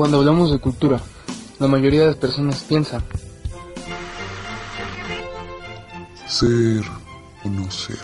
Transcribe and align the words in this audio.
Cuando 0.00 0.16
hablamos 0.16 0.50
de 0.50 0.58
cultura, 0.58 0.98
la 1.58 1.68
mayoría 1.68 2.00
de 2.00 2.06
las 2.06 2.16
personas 2.16 2.62
piensan 2.62 3.02
ser 6.26 6.82
o 7.44 7.48
no 7.50 7.70
ser. 7.70 7.98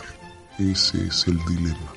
Ese 0.58 1.06
es 1.06 1.26
el 1.26 1.38
dilema. 1.46 1.94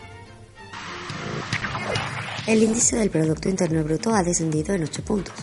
El 2.48 2.64
índice 2.64 2.96
del 2.96 3.10
Producto 3.10 3.50
Interno 3.50 3.84
Bruto 3.84 4.16
ha 4.16 4.24
descendido 4.24 4.74
en 4.74 4.84
8 4.84 5.04
puntos. 5.04 5.36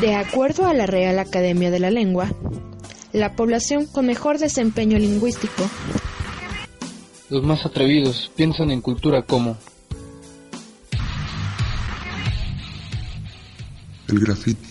De 0.00 0.14
acuerdo 0.14 0.68
a 0.68 0.72
la 0.72 0.86
Real 0.86 1.18
Academia 1.18 1.72
de 1.72 1.80
la 1.80 1.90
Lengua, 1.90 2.30
la 3.12 3.34
población 3.34 3.86
con 3.86 4.06
mejor 4.06 4.38
desempeño 4.38 4.96
lingüístico. 4.96 5.64
Los 7.30 7.42
más 7.42 7.66
atrevidos 7.66 8.30
piensan 8.36 8.70
en 8.70 8.80
cultura 8.80 9.22
como 9.22 9.56
el 14.08 14.20
graffiti, 14.20 14.68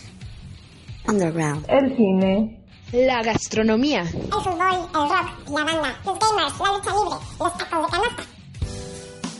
underground, 1.07 1.65
el 1.69 1.95
cine, 1.95 2.59
la 2.91 3.21
gastronomía, 3.23 4.01
el 4.01 4.07
fútbol, 4.07 4.57
el 4.61 5.09
rock, 5.09 5.49
la 5.49 5.63
banda, 5.63 5.95
los 6.05 6.19
gamers, 6.19 6.59
la 6.59 6.77
lucha 6.77 6.93
libre, 6.93 7.25
los 7.39 7.57
tacos 7.57 7.85
de 7.85 7.91
canasta. 7.91 8.23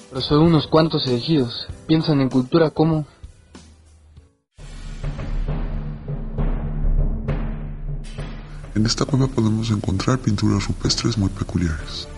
Pero 0.09 0.21
solo 0.21 0.41
unos 0.43 0.67
cuantos 0.67 1.05
elegidos. 1.07 1.67
Piensan 1.87 2.21
en 2.21 2.29
cultura 2.29 2.69
como 2.69 3.05
En 8.75 8.85
esta 8.85 9.05
cueva 9.05 9.27
podemos 9.27 9.71
encontrar 9.71 10.19
pinturas 10.19 10.67
rupestres 10.67 11.17
muy 11.17 11.29
peculiares. 11.29 12.09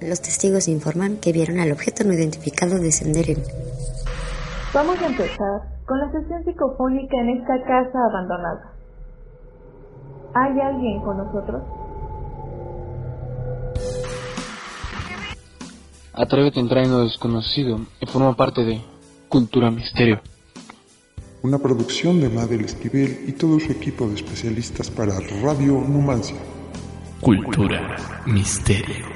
Los 0.00 0.20
testigos 0.20 0.66
informan 0.66 1.18
que 1.18 1.32
vieron 1.32 1.60
al 1.60 1.70
objeto 1.70 2.02
no 2.02 2.12
identificado 2.14 2.80
descender 2.80 3.30
en... 3.30 3.44
Vamos 4.74 5.00
a 5.00 5.06
empezar 5.06 5.62
con 5.86 5.98
la 5.98 6.10
sesión 6.12 6.44
psicofónica 6.44 7.16
en 7.20 7.30
esta 7.30 7.62
casa 7.62 7.98
abandonada. 8.10 8.72
¿Hay 10.34 10.60
alguien 10.60 11.00
con 11.02 11.16
nosotros? 11.18 11.62
Atrévete 16.12 16.58
a 16.58 16.62
entrar 16.62 16.84
en 16.84 16.90
lo 16.90 17.04
desconocido 17.04 17.78
y 18.00 18.06
forma 18.06 18.34
parte 18.34 18.64
de 18.64 18.82
Cultura 19.28 19.70
Misterio 19.70 20.20
una 21.42 21.58
producción 21.58 22.20
de 22.20 22.28
Madel 22.28 22.64
Esquivel 22.64 23.24
y 23.26 23.32
todo 23.32 23.60
su 23.60 23.70
equipo 23.70 24.08
de 24.08 24.16
especialistas 24.16 24.90
para 24.90 25.18
Radio 25.42 25.80
Numancia. 25.86 26.36
Cultura 27.20 27.96
Misterio. 28.26 29.06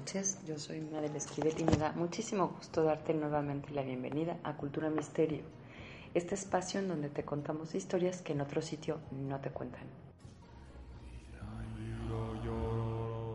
Noches. 0.00 0.38
Yo 0.46 0.58
soy 0.58 0.80
Madel 0.80 1.14
Esquivel 1.14 1.54
y 1.58 1.64
me 1.64 1.76
da 1.76 1.92
muchísimo 1.92 2.48
gusto 2.56 2.82
darte 2.82 3.12
nuevamente 3.12 3.70
la 3.72 3.82
bienvenida 3.82 4.38
a 4.44 4.56
Cultura 4.56 4.88
Misterio, 4.88 5.42
este 6.14 6.34
espacio 6.34 6.80
en 6.80 6.88
donde 6.88 7.10
te 7.10 7.22
contamos 7.22 7.74
historias 7.74 8.22
que 8.22 8.32
en 8.32 8.40
otro 8.40 8.62
sitio 8.62 8.98
no 9.10 9.38
te 9.40 9.50
cuentan. 9.50 9.82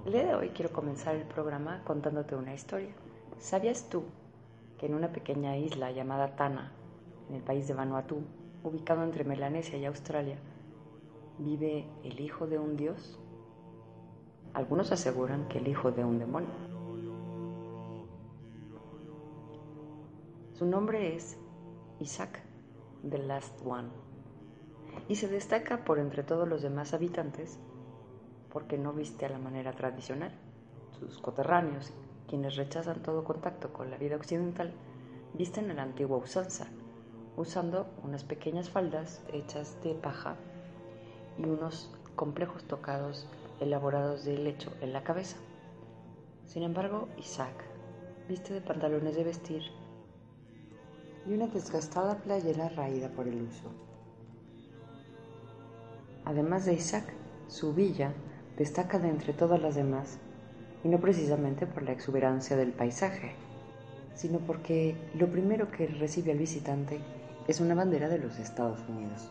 El 0.07 0.11
de 0.11 0.33
hoy 0.33 0.49
quiero 0.49 0.71
comenzar 0.71 1.15
el 1.15 1.27
programa 1.27 1.83
contándote 1.83 2.35
una 2.35 2.55
historia. 2.55 2.93
¿Sabías 3.37 3.87
tú 3.87 4.03
que 4.79 4.87
en 4.87 4.95
una 4.95 5.11
pequeña 5.11 5.57
isla 5.57 5.91
llamada 5.91 6.35
Tana, 6.35 6.71
en 7.29 7.35
el 7.35 7.43
país 7.43 7.67
de 7.67 7.75
Vanuatu, 7.75 8.23
ubicado 8.63 9.03
entre 9.03 9.23
Melanesia 9.23 9.77
y 9.77 9.85
Australia, 9.85 10.37
vive 11.37 11.85
el 12.03 12.19
hijo 12.19 12.47
de 12.47 12.57
un 12.57 12.75
dios? 12.75 13.19
Algunos 14.55 14.93
aseguran 14.93 15.49
que 15.49 15.57
el 15.57 15.67
hijo 15.67 15.91
de 15.91 16.05
un 16.05 16.17
demonio. 16.17 16.47
Su 20.53 20.65
nombre 20.65 21.13
es 21.13 21.37
Isaac, 21.99 22.41
the 23.09 23.17
Last 23.17 23.59
One, 23.65 23.89
y 25.09 25.15
se 25.15 25.27
destaca 25.27 25.83
por 25.83 25.99
entre 25.99 26.23
todos 26.23 26.47
los 26.47 26.61
demás 26.61 26.93
habitantes 26.93 27.59
porque 28.49 28.77
no 28.77 28.93
viste 28.93 29.25
a 29.25 29.29
la 29.29 29.39
manera 29.39 29.73
tradicional. 29.73 30.31
Sus 31.01 31.17
coterráneos, 31.17 31.91
quienes 32.29 32.55
rechazan 32.55 33.03
todo 33.03 33.25
contacto 33.25 33.73
con 33.73 33.91
la 33.91 33.97
vida 33.97 34.15
occidental, 34.15 34.71
visten 35.33 35.69
en 35.69 35.75
la 35.75 35.83
antigua 35.83 36.15
usanza, 36.15 36.67
usando 37.35 37.87
unas 38.03 38.23
pequeñas 38.23 38.69
faldas 38.69 39.21
hechas 39.33 39.77
de 39.83 39.95
paja 39.95 40.37
y 41.37 41.43
unos 41.43 41.93
complejos 42.15 42.63
tocados 42.63 43.27
elaborados 43.59 44.25
de 44.25 44.37
lecho 44.37 44.71
en 44.81 44.93
la 44.93 45.03
cabeza. 45.03 45.37
Sin 46.45 46.63
embargo, 46.63 47.07
Isaac 47.17 47.63
viste 48.27 48.53
de 48.53 48.61
pantalones 48.61 49.15
de 49.15 49.23
vestir 49.23 49.63
y 51.27 51.33
una 51.33 51.47
desgastada 51.47 52.17
playera 52.17 52.69
raída 52.69 53.09
por 53.09 53.27
el 53.27 53.41
uso. 53.41 53.71
Además 56.23 56.65
de 56.65 56.73
Isaac, 56.73 57.05
su 57.47 57.73
villa 57.73 58.13
destaca 58.57 58.99
de 58.99 59.09
entre 59.09 59.33
todas 59.33 59.61
las 59.61 59.75
demás, 59.75 60.17
y 60.83 60.87
no 60.87 60.99
precisamente 60.99 61.65
por 61.65 61.83
la 61.83 61.91
exuberancia 61.91 62.55
del 62.55 62.71
paisaje, 62.71 63.33
sino 64.13 64.39
porque 64.39 64.95
lo 65.15 65.29
primero 65.29 65.71
que 65.71 65.87
recibe 65.87 66.31
al 66.31 66.37
visitante 66.37 66.99
es 67.47 67.59
una 67.59 67.75
bandera 67.75 68.07
de 68.07 68.19
los 68.19 68.37
Estados 68.39 68.79
Unidos. 68.87 69.29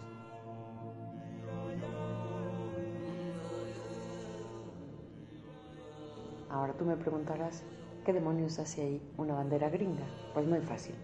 Ahora 6.54 6.72
tú 6.75 6.84
me 6.84 6.97
preguntarás, 6.97 7.65
¿qué 8.04 8.12
demonios 8.12 8.60
hace 8.60 8.81
ahí 8.82 9.03
una 9.16 9.34
bandera 9.34 9.70
gringa? 9.70 10.04
Pues 10.34 10.47
muy 10.47 10.60
fácil. 10.60 10.94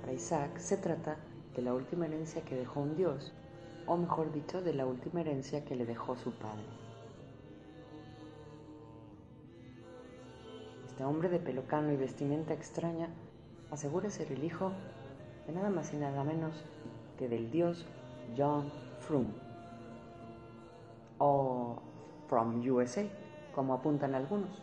Para 0.00 0.12
Isaac 0.12 0.56
se 0.58 0.76
trata 0.76 1.16
de 1.56 1.62
la 1.62 1.74
última 1.74 2.06
herencia 2.06 2.44
que 2.44 2.54
dejó 2.54 2.78
un 2.78 2.94
dios, 2.94 3.34
o 3.88 3.96
mejor 3.96 4.30
dicho, 4.30 4.62
de 4.62 4.72
la 4.72 4.86
última 4.86 5.22
herencia 5.22 5.64
que 5.64 5.74
le 5.74 5.84
dejó 5.84 6.14
su 6.14 6.30
padre. 6.30 6.62
Este 10.86 11.02
hombre 11.04 11.28
de 11.28 11.40
pelo 11.40 11.66
cano 11.66 11.90
y 11.90 11.96
vestimenta 11.96 12.54
extraña 12.54 13.08
asegura 13.72 14.10
ser 14.10 14.30
el 14.30 14.44
hijo 14.44 14.70
de 15.48 15.54
nada 15.54 15.70
más 15.70 15.92
y 15.92 15.96
nada 15.96 16.22
menos 16.22 16.64
que 17.18 17.28
del 17.28 17.50
dios 17.50 17.84
John 18.38 18.70
Frum 19.00 19.26
o 21.18 21.82
From 22.28 22.60
USA, 22.64 23.02
como 23.56 23.74
apuntan 23.74 24.14
algunos. 24.14 24.62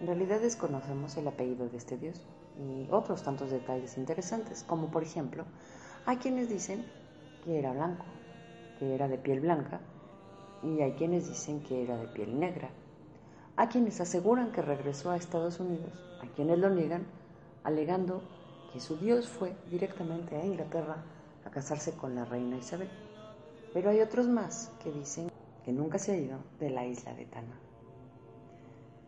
En 0.00 0.06
realidad 0.06 0.40
desconocemos 0.40 1.16
el 1.18 1.28
apellido 1.28 1.68
de 1.68 1.76
este 1.76 1.98
dios 1.98 2.22
y 2.58 2.88
otros 2.90 3.22
tantos 3.22 3.50
detalles 3.50 3.98
interesantes, 3.98 4.64
como 4.64 4.90
por 4.90 5.02
ejemplo, 5.02 5.44
hay 6.06 6.16
quienes 6.16 6.48
dicen 6.48 6.86
que 7.44 7.58
era 7.58 7.72
blanco, 7.72 8.06
que 8.78 8.94
era 8.94 9.08
de 9.08 9.18
piel 9.18 9.40
blanca, 9.40 9.80
y 10.62 10.80
hay 10.80 10.92
quienes 10.92 11.28
dicen 11.28 11.62
que 11.62 11.82
era 11.82 11.98
de 11.98 12.06
piel 12.08 12.40
negra, 12.40 12.70
a 13.56 13.68
quienes 13.68 14.00
aseguran 14.00 14.52
que 14.52 14.62
regresó 14.62 15.10
a 15.10 15.16
Estados 15.16 15.60
Unidos, 15.60 15.92
a 16.22 16.26
quienes 16.34 16.58
lo 16.58 16.70
niegan, 16.70 17.06
alegando 17.62 18.22
que 18.72 18.80
su 18.80 18.96
Dios 18.96 19.28
fue 19.28 19.54
directamente 19.70 20.36
a 20.36 20.46
Inglaterra 20.46 21.04
a 21.44 21.50
casarse 21.50 21.92
con 21.92 22.14
la 22.14 22.24
reina 22.24 22.56
Isabel. 22.56 22.88
Pero 23.74 23.90
hay 23.90 24.00
otros 24.00 24.28
más 24.28 24.72
que 24.82 24.90
dicen 24.90 25.30
que 25.64 25.72
nunca 25.72 25.98
se 25.98 26.12
ha 26.12 26.16
ido 26.16 26.38
de 26.58 26.70
la 26.70 26.86
isla 26.86 27.12
de 27.14 27.26
Tana. 27.26 27.69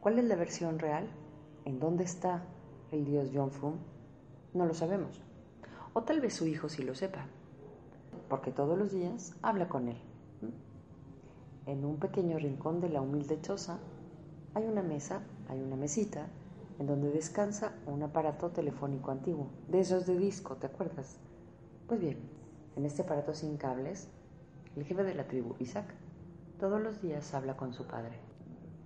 ¿Cuál 0.02 0.18
es 0.18 0.24
la 0.24 0.34
versión 0.34 0.80
real? 0.80 1.06
¿En 1.64 1.78
dónde 1.78 2.02
está 2.02 2.42
el 2.90 3.04
dios 3.04 3.30
John 3.32 3.52
Frum? 3.52 3.74
No 4.52 4.66
lo 4.66 4.74
sabemos. 4.74 5.22
O 5.92 6.02
tal 6.02 6.20
vez 6.20 6.34
su 6.34 6.48
hijo 6.48 6.68
sí 6.68 6.82
lo 6.82 6.96
sepa, 6.96 7.28
porque 8.28 8.50
todos 8.50 8.76
los 8.76 8.90
días 8.90 9.36
habla 9.42 9.68
con 9.68 9.86
él. 9.86 9.96
En 11.66 11.84
un 11.84 12.00
pequeño 12.00 12.36
rincón 12.36 12.80
de 12.80 12.88
la 12.88 13.00
humilde 13.00 13.40
choza 13.42 13.78
hay 14.54 14.64
una 14.64 14.82
mesa, 14.82 15.22
hay 15.48 15.60
una 15.60 15.76
mesita, 15.76 16.26
en 16.80 16.88
donde 16.88 17.12
descansa 17.12 17.72
un 17.86 18.02
aparato 18.02 18.50
telefónico 18.50 19.12
antiguo, 19.12 19.50
de 19.68 19.78
esos 19.78 20.04
de 20.04 20.18
disco, 20.18 20.56
¿te 20.56 20.66
acuerdas? 20.66 21.20
Pues 21.86 22.00
bien, 22.00 22.18
en 22.74 22.86
este 22.86 23.02
aparato 23.02 23.34
sin 23.34 23.56
cables, 23.56 24.08
el 24.74 24.82
jefe 24.82 25.04
de 25.04 25.14
la 25.14 25.28
tribu, 25.28 25.54
Isaac, 25.60 25.94
todos 26.58 26.82
los 26.82 27.00
días 27.00 27.34
habla 27.34 27.56
con 27.56 27.72
su 27.72 27.86
padre 27.86 28.31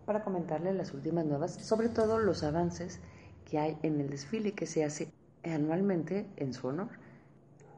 para 0.06 0.25
comentarle 0.25 0.73
las 0.73 0.94
últimas 0.94 1.26
nuevas, 1.26 1.53
sobre 1.55 1.88
todo 1.88 2.19
los 2.19 2.43
avances 2.43 3.00
que 3.44 3.58
hay 3.58 3.76
en 3.82 4.00
el 4.00 4.08
desfile 4.08 4.53
que 4.53 4.67
se 4.67 4.85
hace 4.85 5.12
anualmente 5.44 6.26
en 6.37 6.55
su 6.55 6.69
honor, 6.69 6.88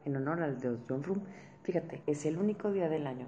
en 0.05 0.17
honor 0.17 0.43
al 0.43 0.61
dios 0.61 0.79
John 0.89 1.03
Frum. 1.03 1.21
Fíjate, 1.63 2.03
es 2.07 2.25
el 2.27 2.39
único 2.39 2.71
día 2.71 2.89
del 2.89 3.07
año 3.07 3.27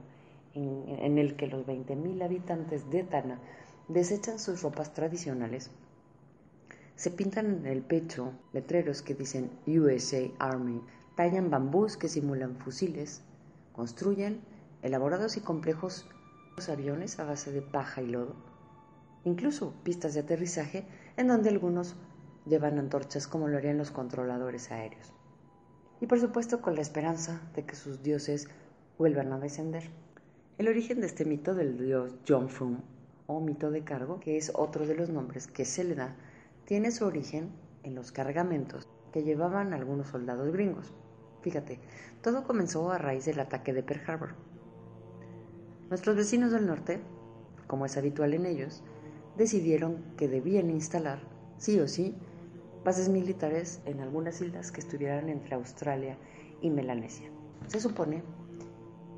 en, 0.55 0.85
en 0.89 1.19
el 1.19 1.37
que 1.37 1.47
los 1.47 1.67
20.000 1.67 2.23
habitantes 2.23 2.89
de 2.91 3.03
Tana 3.03 3.41
desechan 3.89 4.39
sus 4.39 4.63
ropas 4.63 4.93
tradicionales, 4.93 5.71
se 6.95 7.11
pintan 7.11 7.47
en 7.47 7.67
el 7.67 7.83
pecho 7.83 8.33
letreros 8.53 9.01
que 9.01 9.15
dicen 9.15 9.51
USA 9.67 10.21
Army, 10.39 10.83
tallan 11.17 11.51
bambús 11.51 11.97
que 11.97 12.09
simulan 12.09 12.57
fusiles, 12.57 13.23
Construyen 13.73 14.43
elaborados 14.83 15.39
y 15.39 15.41
complejos 15.41 16.07
aviones 16.69 17.19
a 17.19 17.25
base 17.25 17.53
de 17.53 17.63
paja 17.63 18.03
y 18.03 18.09
lodo, 18.09 18.35
incluso 19.25 19.75
pistas 19.83 20.15
de 20.15 20.21
aterrizaje 20.21 20.85
en 21.17 21.29
donde 21.29 21.51
algunos 21.51 21.97
llevan 22.47 22.79
antorchas 22.79 23.27
como 23.27 23.49
lo 23.49 23.57
harían 23.57 23.79
los 23.79 23.91
controladores 23.91 24.71
aéreos. 24.71 25.13
Y 26.01 26.07
por 26.07 26.19
supuesto 26.21 26.61
con 26.61 26.75
la 26.75 26.81
esperanza 26.81 27.41
de 27.55 27.65
que 27.65 27.77
sus 27.77 28.03
dioses 28.03 28.49
vuelvan 28.99 29.33
a 29.33 29.39
descender. 29.39 29.91
El 30.59 30.69
origen 30.69 31.01
de 31.01 31.07
este 31.07 31.25
mito 31.25 31.55
del 31.55 31.79
dios 31.79 32.15
John 32.27 32.49
Frum, 32.49 32.79
o 33.27 33.41
mito 33.41 33.71
de 33.71 33.85
cargo, 33.85 34.21
que 34.21 34.37
es 34.37 34.51
otro 34.55 34.87
de 34.87 34.95
los 34.95 35.09
nombres 35.09 35.47
que 35.47 35.65
se 35.65 35.85
le 35.85 35.95
da, 35.95 36.17
tiene 36.65 36.91
su 36.91 37.05
origen 37.05 37.51
en 37.83 37.95
los 37.95 38.13
cargamentos 38.13 38.89
que 39.13 39.23
llevaban 39.23 39.73
algunos 39.73 40.09
soldados 40.09 40.53
gringos. 40.53 40.93
Fíjate, 41.43 41.79
todo 42.23 42.45
comenzó 42.45 42.91
a 42.91 42.99
raíz 42.99 43.25
del 43.25 43.41
ataque 43.41 43.73
de 43.73 43.83
Pearl 43.83 44.03
Harbor. 44.07 44.35
Nuestros 45.89 46.17
vecinos 46.17 46.53
del 46.53 46.67
norte, 46.67 47.01
como 47.67 47.87
es 47.87 47.97
habitual 47.97 48.35
en 48.35 48.47
ellos, 48.47 48.83
decidieron 49.37 49.99
que 50.17 50.29
debían 50.29 50.71
instalar, 50.71 51.21
sí 51.59 51.79
o 51.81 51.89
sí, 51.89 52.15
bases 52.85 53.09
militares 53.09 53.81
en 53.85 54.01
algunas 54.01 54.41
islas 54.41 54.73
que 54.73 54.81
estuvieran 54.81 55.29
entre 55.29 55.55
Australia 55.55 56.17
y 56.61 56.71
Melanesia. 56.71 57.31
Se 57.67 57.81
supone 57.81 58.23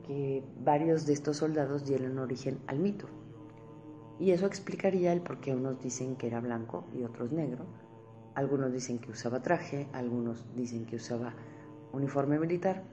que 0.06 0.42
varios 0.64 1.06
de 1.06 1.12
estos 1.12 1.38
soldados 1.38 1.84
dieron 1.84 2.18
origen 2.18 2.58
al 2.66 2.78
mito. 2.78 3.06
Y 4.18 4.30
eso 4.30 4.46
explicaría 4.46 5.12
el 5.12 5.20
por 5.20 5.40
qué 5.40 5.54
unos 5.54 5.80
dicen 5.80 6.16
que 6.16 6.26
era 6.26 6.40
blanco 6.40 6.84
y 6.94 7.02
otros 7.04 7.32
negro. 7.32 7.66
Algunos 8.34 8.72
dicen 8.72 8.98
que 8.98 9.10
usaba 9.10 9.42
traje, 9.42 9.88
algunos 9.92 10.44
dicen 10.54 10.86
que 10.86 10.96
usaba 10.96 11.34
uniforme 11.92 12.38
militar. 12.38 12.84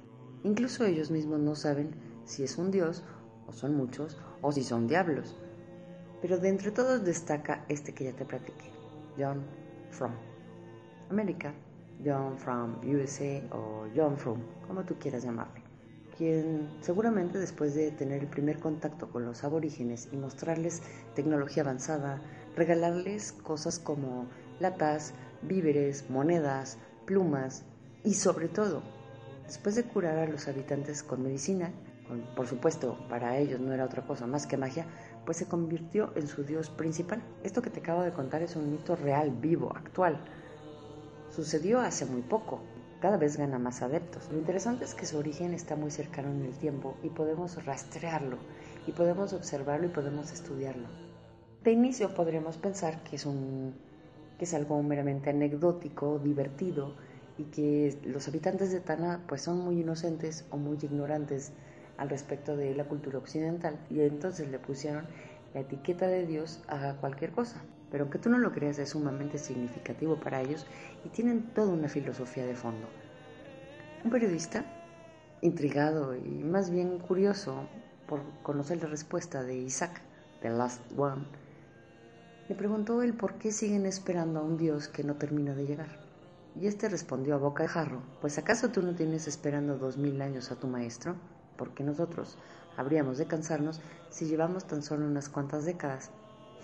Incluso 0.43 0.85
ellos 0.85 1.11
mismos 1.11 1.39
no 1.39 1.55
saben 1.55 1.91
si 2.25 2.43
es 2.43 2.57
un 2.57 2.71
dios 2.71 3.03
o 3.47 3.51
son 3.51 3.75
muchos, 3.75 4.17
o 4.41 4.51
si 4.51 4.63
son 4.63 4.87
diablos. 4.87 5.35
Pero 6.21 6.37
de 6.37 6.49
entre 6.49 6.71
todos 6.71 7.03
destaca 7.03 7.65
este 7.69 7.93
que 7.93 8.05
ya 8.05 8.13
te 8.13 8.25
platiqué, 8.25 8.71
John 9.17 9.43
From. 9.91 10.11
América, 11.09 11.53
John 12.03 12.37
From 12.37 12.79
USA 12.83 13.41
o 13.51 13.87
John 13.95 14.17
From, 14.17 14.41
como 14.67 14.83
tú 14.83 14.95
quieras 14.99 15.23
llamarle. 15.23 15.63
Quien 16.17 16.69
seguramente 16.81 17.39
después 17.39 17.73
de 17.75 17.91
tener 17.91 18.21
el 18.21 18.27
primer 18.27 18.59
contacto 18.59 19.09
con 19.09 19.25
los 19.25 19.43
aborígenes 19.43 20.09
y 20.11 20.17
mostrarles 20.17 20.81
tecnología 21.15 21.63
avanzada, 21.63 22.21
regalarles 22.55 23.31
cosas 23.31 23.79
como 23.79 24.27
latas, 24.59 25.13
víveres, 25.41 26.09
monedas, 26.09 26.77
plumas 27.05 27.63
y 28.03 28.13
sobre 28.15 28.49
todo, 28.49 28.83
después 29.45 29.75
de 29.75 29.83
curar 29.83 30.17
a 30.17 30.27
los 30.27 30.47
habitantes 30.47 31.03
con 31.03 31.23
medicina, 31.23 31.71
por 32.35 32.47
supuesto, 32.47 32.97
para 33.07 33.37
ellos 33.37 33.59
no 33.59 33.73
era 33.73 33.85
otra 33.85 34.05
cosa 34.05 34.25
más 34.25 34.47
que 34.47 34.57
magia, 34.57 34.85
pues 35.29 35.37
se 35.37 35.45
convirtió 35.45 36.11
en 36.15 36.27
su 36.27 36.43
dios 36.43 36.71
principal. 36.71 37.21
Esto 37.43 37.61
que 37.61 37.69
te 37.69 37.81
acabo 37.81 38.01
de 38.01 38.11
contar 38.11 38.41
es 38.41 38.55
un 38.55 38.71
mito 38.71 38.95
real, 38.95 39.29
vivo, 39.29 39.71
actual. 39.75 40.19
Sucedió 41.29 41.81
hace 41.81 42.07
muy 42.07 42.23
poco, 42.23 42.61
cada 42.99 43.17
vez 43.17 43.37
gana 43.37 43.59
más 43.59 43.83
adeptos. 43.83 44.27
Lo 44.31 44.39
interesante 44.39 44.85
es 44.85 44.95
que 44.95 45.05
su 45.05 45.19
origen 45.19 45.53
está 45.53 45.75
muy 45.75 45.91
cercano 45.91 46.31
en 46.31 46.45
el 46.45 46.57
tiempo 46.57 46.97
y 47.03 47.09
podemos 47.09 47.63
rastrearlo, 47.63 48.39
y 48.87 48.91
podemos 48.91 49.31
observarlo 49.33 49.85
y 49.85 49.89
podemos 49.89 50.31
estudiarlo. 50.31 50.87
De 51.63 51.73
inicio 51.73 52.11
podríamos 52.15 52.57
pensar 52.57 53.03
que 53.03 53.17
es, 53.17 53.27
un, 53.27 53.75
que 54.39 54.45
es 54.45 54.53
algo 54.55 54.81
meramente 54.81 55.29
anecdótico, 55.29 56.17
divertido, 56.17 56.95
y 57.37 57.43
que 57.43 57.99
los 58.03 58.27
habitantes 58.27 58.71
de 58.71 58.79
Tana 58.79 59.23
pues 59.27 59.43
son 59.43 59.59
muy 59.59 59.79
inocentes 59.79 60.47
o 60.49 60.57
muy 60.57 60.79
ignorantes 60.81 61.51
al 61.99 62.09
respecto 62.09 62.55
de 62.55 62.73
la 62.73 62.85
cultura 62.85 63.17
occidental 63.17 63.77
y 63.89 63.99
entonces 63.99 64.49
le 64.49 64.57
pusieron 64.57 65.05
la 65.53 65.59
etiqueta 65.59 66.07
de 66.07 66.25
Dios 66.25 66.63
a 66.67 66.95
cualquier 66.95 67.31
cosa. 67.31 67.61
Pero 67.91 68.03
aunque 68.03 68.19
tú 68.19 68.29
no 68.29 68.37
lo 68.37 68.51
creas 68.51 68.79
es 68.79 68.89
sumamente 68.89 69.37
significativo 69.37 70.15
para 70.15 70.41
ellos 70.41 70.65
y 71.03 71.09
tienen 71.09 71.53
toda 71.53 71.73
una 71.73 71.89
filosofía 71.89 72.45
de 72.45 72.55
fondo. 72.55 72.87
Un 74.03 74.11
periodista, 74.11 74.63
intrigado 75.41 76.15
y 76.15 76.43
más 76.43 76.69
bien 76.69 76.99
curioso 76.99 77.67
por 78.07 78.21
conocer 78.43 78.81
la 78.81 78.87
respuesta 78.87 79.43
de 79.43 79.57
Isaac, 79.57 80.01
The 80.41 80.49
Last 80.51 80.81
One, 80.97 81.25
le 82.47 82.55
preguntó 82.55 83.01
el 83.01 83.13
por 83.13 83.35
qué 83.35 83.51
siguen 83.51 83.85
esperando 83.85 84.39
a 84.39 84.43
un 84.43 84.57
Dios 84.57 84.87
que 84.87 85.03
no 85.03 85.15
termina 85.15 85.53
de 85.53 85.65
llegar. 85.65 85.99
Y 86.59 86.67
este 86.67 86.89
respondió 86.89 87.35
a 87.35 87.37
boca 87.37 87.63
de 87.63 87.69
jarro, 87.69 88.01
pues 88.21 88.37
¿acaso 88.37 88.69
tú 88.69 88.81
no 88.81 88.95
tienes 88.95 89.27
esperando 89.27 89.77
dos 89.77 89.97
mil 89.97 90.21
años 90.21 90.51
a 90.51 90.55
tu 90.55 90.67
maestro? 90.67 91.15
Porque 91.59 91.83
nosotros 91.83 92.37
habríamos 92.77 93.17
de 93.17 93.27
cansarnos 93.27 93.81
si 94.09 94.25
llevamos 94.25 94.65
tan 94.65 94.81
solo 94.81 95.05
unas 95.05 95.27
cuantas 95.27 95.65
décadas? 95.65 96.09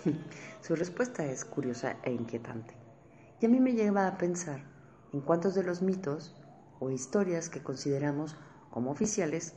Su 0.62 0.74
respuesta 0.74 1.26
es 1.26 1.44
curiosa 1.44 1.98
e 2.02 2.12
inquietante. 2.12 2.74
Y 3.38 3.44
a 3.44 3.48
mí 3.50 3.60
me 3.60 3.74
lleva 3.74 4.06
a 4.06 4.16
pensar 4.16 4.64
en 5.12 5.20
cuántos 5.20 5.54
de 5.54 5.64
los 5.64 5.82
mitos 5.82 6.34
o 6.80 6.90
historias 6.90 7.50
que 7.50 7.62
consideramos 7.62 8.36
como 8.70 8.90
oficiales 8.90 9.54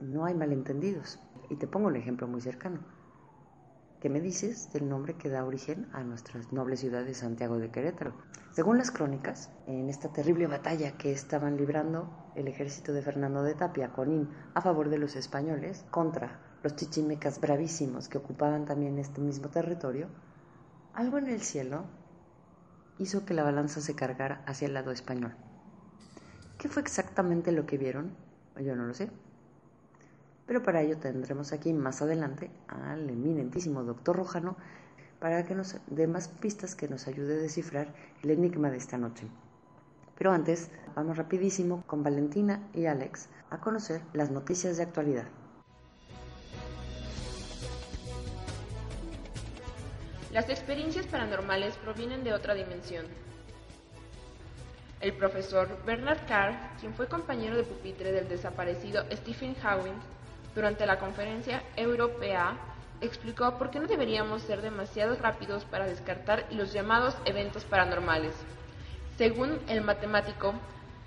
no 0.00 0.24
hay 0.24 0.34
malentendidos. 0.34 1.20
Y 1.48 1.56
te 1.56 1.68
pongo 1.68 1.86
un 1.86 1.96
ejemplo 1.96 2.26
muy 2.26 2.40
cercano. 2.40 2.80
¿Qué 4.00 4.08
me 4.08 4.20
dices 4.20 4.72
del 4.72 4.88
nombre 4.88 5.14
que 5.14 5.28
da 5.28 5.44
origen 5.44 5.88
a 5.92 6.02
nuestra 6.02 6.40
noble 6.52 6.76
ciudad 6.76 7.04
de 7.04 7.14
Santiago 7.14 7.58
de 7.58 7.70
Querétaro? 7.70 8.14
Según 8.52 8.78
las 8.78 8.90
crónicas, 8.90 9.50
en 9.66 9.88
esta 9.88 10.08
terrible 10.12 10.46
batalla 10.46 10.96
que 10.96 11.12
estaban 11.12 11.56
librando 11.56 12.27
el 12.38 12.48
ejército 12.48 12.92
de 12.92 13.02
Fernando 13.02 13.42
de 13.42 13.54
Tapia, 13.54 13.92
Conín, 13.92 14.28
a 14.54 14.60
favor 14.60 14.88
de 14.88 14.98
los 14.98 15.16
españoles, 15.16 15.84
contra 15.90 16.40
los 16.62 16.76
chichimecas 16.76 17.40
bravísimos 17.40 18.08
que 18.08 18.18
ocupaban 18.18 18.64
también 18.64 18.98
este 18.98 19.20
mismo 19.20 19.48
territorio, 19.48 20.08
algo 20.94 21.18
en 21.18 21.28
el 21.28 21.40
cielo 21.40 21.84
hizo 22.98 23.24
que 23.24 23.34
la 23.34 23.44
balanza 23.44 23.80
se 23.80 23.94
cargara 23.94 24.42
hacia 24.46 24.66
el 24.66 24.74
lado 24.74 24.90
español. 24.90 25.34
¿Qué 26.58 26.68
fue 26.68 26.82
exactamente 26.82 27.52
lo 27.52 27.66
que 27.66 27.78
vieron? 27.78 28.16
Yo 28.60 28.74
no 28.74 28.86
lo 28.86 28.94
sé 28.94 29.10
pero 30.48 30.62
para 30.62 30.80
ello 30.80 30.96
tendremos 30.96 31.52
aquí 31.52 31.74
más 31.74 32.00
adelante 32.00 32.50
al 32.68 33.08
eminentísimo 33.10 33.84
doctor 33.84 34.16
Rojano 34.16 34.56
para 35.20 35.44
que 35.44 35.54
nos 35.54 35.76
dé 35.88 36.06
más 36.06 36.28
pistas 36.28 36.74
que 36.74 36.88
nos 36.88 37.06
ayude 37.06 37.34
a 37.34 37.42
descifrar 37.42 37.94
el 38.22 38.30
enigma 38.30 38.70
de 38.70 38.78
esta 38.78 38.96
noche. 38.96 39.28
Pero 40.18 40.32
antes, 40.32 40.68
vamos 40.96 41.16
rapidísimo 41.16 41.84
con 41.86 42.02
Valentina 42.02 42.68
y 42.74 42.86
Alex 42.86 43.28
a 43.50 43.58
conocer 43.58 44.02
las 44.12 44.30
noticias 44.30 44.76
de 44.76 44.82
actualidad. 44.82 45.26
Las 50.32 50.50
experiencias 50.50 51.06
paranormales 51.06 51.76
provienen 51.76 52.24
de 52.24 52.34
otra 52.34 52.54
dimensión. 52.54 53.06
El 55.00 55.12
profesor 55.12 55.68
Bernard 55.86 56.26
Carr, 56.26 56.54
quien 56.80 56.92
fue 56.92 57.06
compañero 57.06 57.56
de 57.56 57.62
pupitre 57.62 58.10
del 58.10 58.28
desaparecido 58.28 59.04
Stephen 59.12 59.54
Hawking, 59.54 59.94
durante 60.54 60.84
la 60.84 60.98
conferencia 60.98 61.62
europea, 61.76 62.56
explicó 63.00 63.56
por 63.56 63.70
qué 63.70 63.78
no 63.78 63.86
deberíamos 63.86 64.42
ser 64.42 64.60
demasiado 64.62 65.14
rápidos 65.14 65.64
para 65.64 65.86
descartar 65.86 66.46
los 66.50 66.72
llamados 66.72 67.16
eventos 67.24 67.64
paranormales. 67.64 68.32
Según 69.18 69.58
el 69.68 69.80
matemático, 69.80 70.54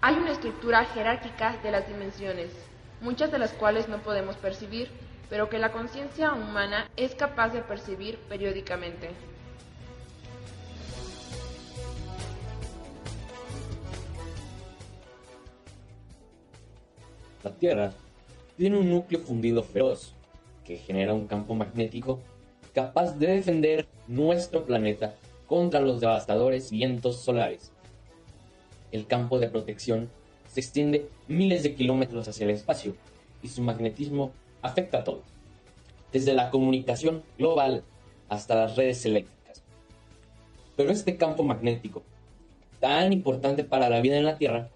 hay 0.01 0.15
una 0.15 0.33
estructura 0.33 0.83
jerárquica 0.83 1.55
de 1.63 1.71
las 1.71 1.87
dimensiones, 1.87 2.51
muchas 2.99 3.31
de 3.31 3.39
las 3.39 3.53
cuales 3.53 3.87
no 3.87 3.99
podemos 3.99 4.35
percibir, 4.35 4.89
pero 5.29 5.47
que 5.47 5.59
la 5.59 5.71
conciencia 5.71 6.33
humana 6.33 6.89
es 6.97 7.15
capaz 7.15 7.53
de 7.53 7.61
percibir 7.61 8.17
periódicamente. 8.27 9.11
La 17.45 17.51
Tierra 17.51 17.93
tiene 18.57 18.77
un 18.77 18.89
núcleo 18.89 19.21
fundido 19.21 19.63
feroz 19.63 20.13
que 20.65 20.75
genera 20.75 21.13
un 21.13 21.27
campo 21.27 21.55
magnético 21.55 22.19
capaz 22.73 23.13
de 23.13 23.27
defender 23.27 23.87
nuestro 24.09 24.65
planeta 24.65 25.15
contra 25.47 25.79
los 25.79 26.01
devastadores 26.01 26.71
vientos 26.71 27.21
solares. 27.21 27.71
El 28.91 29.07
campo 29.07 29.39
de 29.39 29.49
protección 29.49 30.09
se 30.47 30.59
extiende 30.59 31.07
miles 31.27 31.63
de 31.63 31.75
kilómetros 31.75 32.27
hacia 32.27 32.43
el 32.43 32.51
espacio 32.51 32.95
y 33.41 33.47
su 33.47 33.61
magnetismo 33.61 34.31
afecta 34.61 34.99
a 34.99 35.03
todo, 35.03 35.23
desde 36.11 36.33
la 36.33 36.49
comunicación 36.49 37.23
global 37.37 37.83
hasta 38.29 38.55
las 38.55 38.75
redes 38.75 39.05
eléctricas. 39.05 39.63
Pero 40.75 40.91
este 40.91 41.17
campo 41.17 41.43
magnético, 41.43 42.03
tan 42.79 43.13
importante 43.13 43.63
para 43.63 43.89
la 43.89 44.01
vida 44.01 44.17
en 44.17 44.25
la 44.25 44.37
Tierra, 44.37 44.69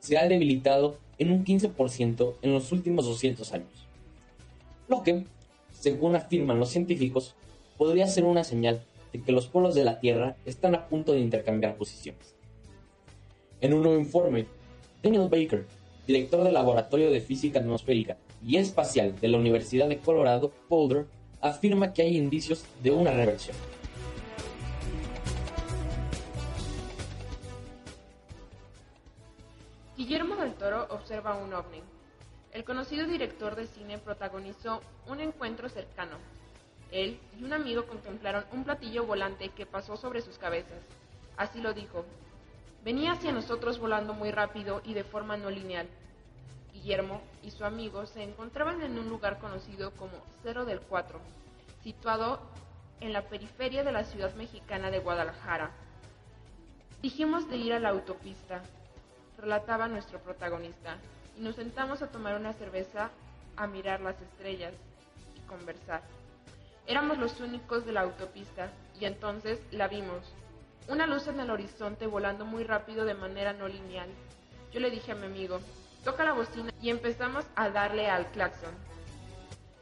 se 0.00 0.18
ha 0.18 0.26
debilitado 0.26 0.96
en 1.18 1.30
un 1.30 1.44
15% 1.44 2.34
en 2.42 2.52
los 2.52 2.72
últimos 2.72 3.04
200 3.04 3.52
años. 3.52 3.86
Lo 4.88 5.02
que, 5.02 5.24
según 5.70 6.16
afirman 6.16 6.58
los 6.58 6.70
científicos, 6.70 7.34
podría 7.78 8.06
ser 8.08 8.24
una 8.24 8.44
señal 8.44 8.82
de 9.12 9.22
que 9.22 9.32
los 9.32 9.46
polos 9.46 9.74
de 9.74 9.84
la 9.84 10.00
Tierra 10.00 10.36
están 10.46 10.74
a 10.74 10.88
punto 10.88 11.12
de 11.12 11.20
intercambiar 11.20 11.76
posiciones. 11.76 12.34
En 13.62 13.72
un 13.72 13.84
nuevo 13.84 13.96
informe, 13.96 14.48
Daniel 15.04 15.28
Baker, 15.28 15.64
director 16.04 16.42
del 16.42 16.54
Laboratorio 16.54 17.12
de 17.12 17.20
Física 17.20 17.60
Atmosférica 17.60 18.16
y 18.44 18.56
Espacial 18.56 19.14
de 19.20 19.28
la 19.28 19.38
Universidad 19.38 19.88
de 19.88 19.98
Colorado, 19.98 20.50
Boulder, 20.68 21.06
afirma 21.40 21.92
que 21.92 22.02
hay 22.02 22.16
indicios 22.16 22.64
de 22.82 22.90
una 22.90 23.12
reversión. 23.12 23.54
Guillermo 29.96 30.34
del 30.34 30.54
Toro 30.54 30.88
observa 30.90 31.36
un 31.36 31.54
ovni. 31.54 31.82
El 32.52 32.64
conocido 32.64 33.06
director 33.06 33.54
de 33.54 33.68
cine 33.68 33.98
protagonizó 33.98 34.80
un 35.06 35.20
encuentro 35.20 35.68
cercano. 35.68 36.16
Él 36.90 37.16
y 37.38 37.44
un 37.44 37.52
amigo 37.52 37.86
contemplaron 37.86 38.44
un 38.52 38.64
platillo 38.64 39.06
volante 39.06 39.50
que 39.50 39.66
pasó 39.66 39.96
sobre 39.96 40.20
sus 40.20 40.36
cabezas. 40.36 40.80
Así 41.36 41.60
lo 41.60 41.72
dijo. 41.74 42.04
Venía 42.84 43.12
hacia 43.12 43.30
nosotros 43.30 43.78
volando 43.78 44.12
muy 44.12 44.32
rápido 44.32 44.82
y 44.84 44.94
de 44.94 45.04
forma 45.04 45.36
no 45.36 45.50
lineal. 45.50 45.88
Guillermo 46.72 47.22
y 47.42 47.52
su 47.52 47.64
amigo 47.64 48.06
se 48.06 48.24
encontraban 48.24 48.82
en 48.82 48.98
un 48.98 49.08
lugar 49.08 49.38
conocido 49.38 49.92
como 49.92 50.12
Cerro 50.42 50.64
del 50.64 50.80
Cuatro, 50.80 51.20
situado 51.84 52.40
en 53.00 53.12
la 53.12 53.22
periferia 53.22 53.84
de 53.84 53.92
la 53.92 54.02
ciudad 54.04 54.34
mexicana 54.34 54.90
de 54.90 54.98
Guadalajara. 54.98 55.70
Dijimos 57.00 57.48
de 57.48 57.56
ir 57.56 57.72
a 57.72 57.78
la 57.78 57.90
autopista, 57.90 58.62
relataba 59.38 59.86
nuestro 59.86 60.18
protagonista, 60.20 60.96
y 61.36 61.40
nos 61.40 61.56
sentamos 61.56 62.02
a 62.02 62.08
tomar 62.08 62.36
una 62.36 62.52
cerveza, 62.52 63.10
a 63.56 63.66
mirar 63.66 64.00
las 64.00 64.20
estrellas 64.20 64.74
y 65.36 65.40
conversar. 65.46 66.02
Éramos 66.86 67.18
los 67.18 67.38
únicos 67.40 67.86
de 67.86 67.92
la 67.92 68.00
autopista 68.00 68.72
y 68.98 69.04
entonces 69.04 69.60
la 69.70 69.86
vimos. 69.88 70.32
Una 70.88 71.06
luz 71.06 71.28
en 71.28 71.38
el 71.38 71.50
horizonte 71.50 72.06
volando 72.06 72.44
muy 72.44 72.64
rápido 72.64 73.04
de 73.04 73.14
manera 73.14 73.52
no 73.52 73.68
lineal. 73.68 74.08
Yo 74.72 74.80
le 74.80 74.90
dije 74.90 75.12
a 75.12 75.14
mi 75.14 75.26
amigo, 75.26 75.60
toca 76.04 76.24
la 76.24 76.32
bocina 76.32 76.72
y 76.82 76.90
empezamos 76.90 77.44
a 77.54 77.70
darle 77.70 78.10
al 78.10 78.26
claxon. 78.32 78.74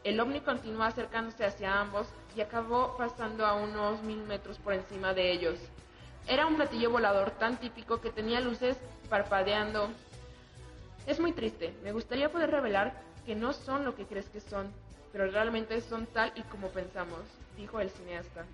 El 0.04 0.20
ovni 0.20 0.40
continuó 0.40 0.82
acercándose 0.84 1.44
hacia 1.44 1.80
ambos 1.80 2.06
y 2.36 2.42
acabó 2.42 2.96
pasando 2.96 3.46
a 3.46 3.54
unos 3.54 4.02
mil 4.02 4.22
metros 4.24 4.58
por 4.58 4.74
encima 4.74 5.14
de 5.14 5.32
ellos. 5.32 5.58
Era 6.26 6.46
un 6.46 6.56
platillo 6.56 6.90
volador 6.90 7.30
tan 7.32 7.58
típico 7.58 8.00
que 8.00 8.10
tenía 8.10 8.40
luces 8.40 8.76
parpadeando. 9.08 9.88
Es 11.06 11.18
muy 11.18 11.32
triste, 11.32 11.74
me 11.82 11.92
gustaría 11.92 12.30
poder 12.30 12.50
revelar 12.50 13.02
que 13.24 13.34
no 13.34 13.52
son 13.52 13.84
lo 13.84 13.94
que 13.94 14.06
crees 14.06 14.28
que 14.28 14.40
son, 14.40 14.70
pero 15.12 15.30
realmente 15.30 15.80
son 15.80 16.06
tal 16.06 16.32
y 16.36 16.42
como 16.42 16.68
pensamos, 16.68 17.20
dijo 17.56 17.80
el 17.80 17.90
cineasta. 17.90 18.44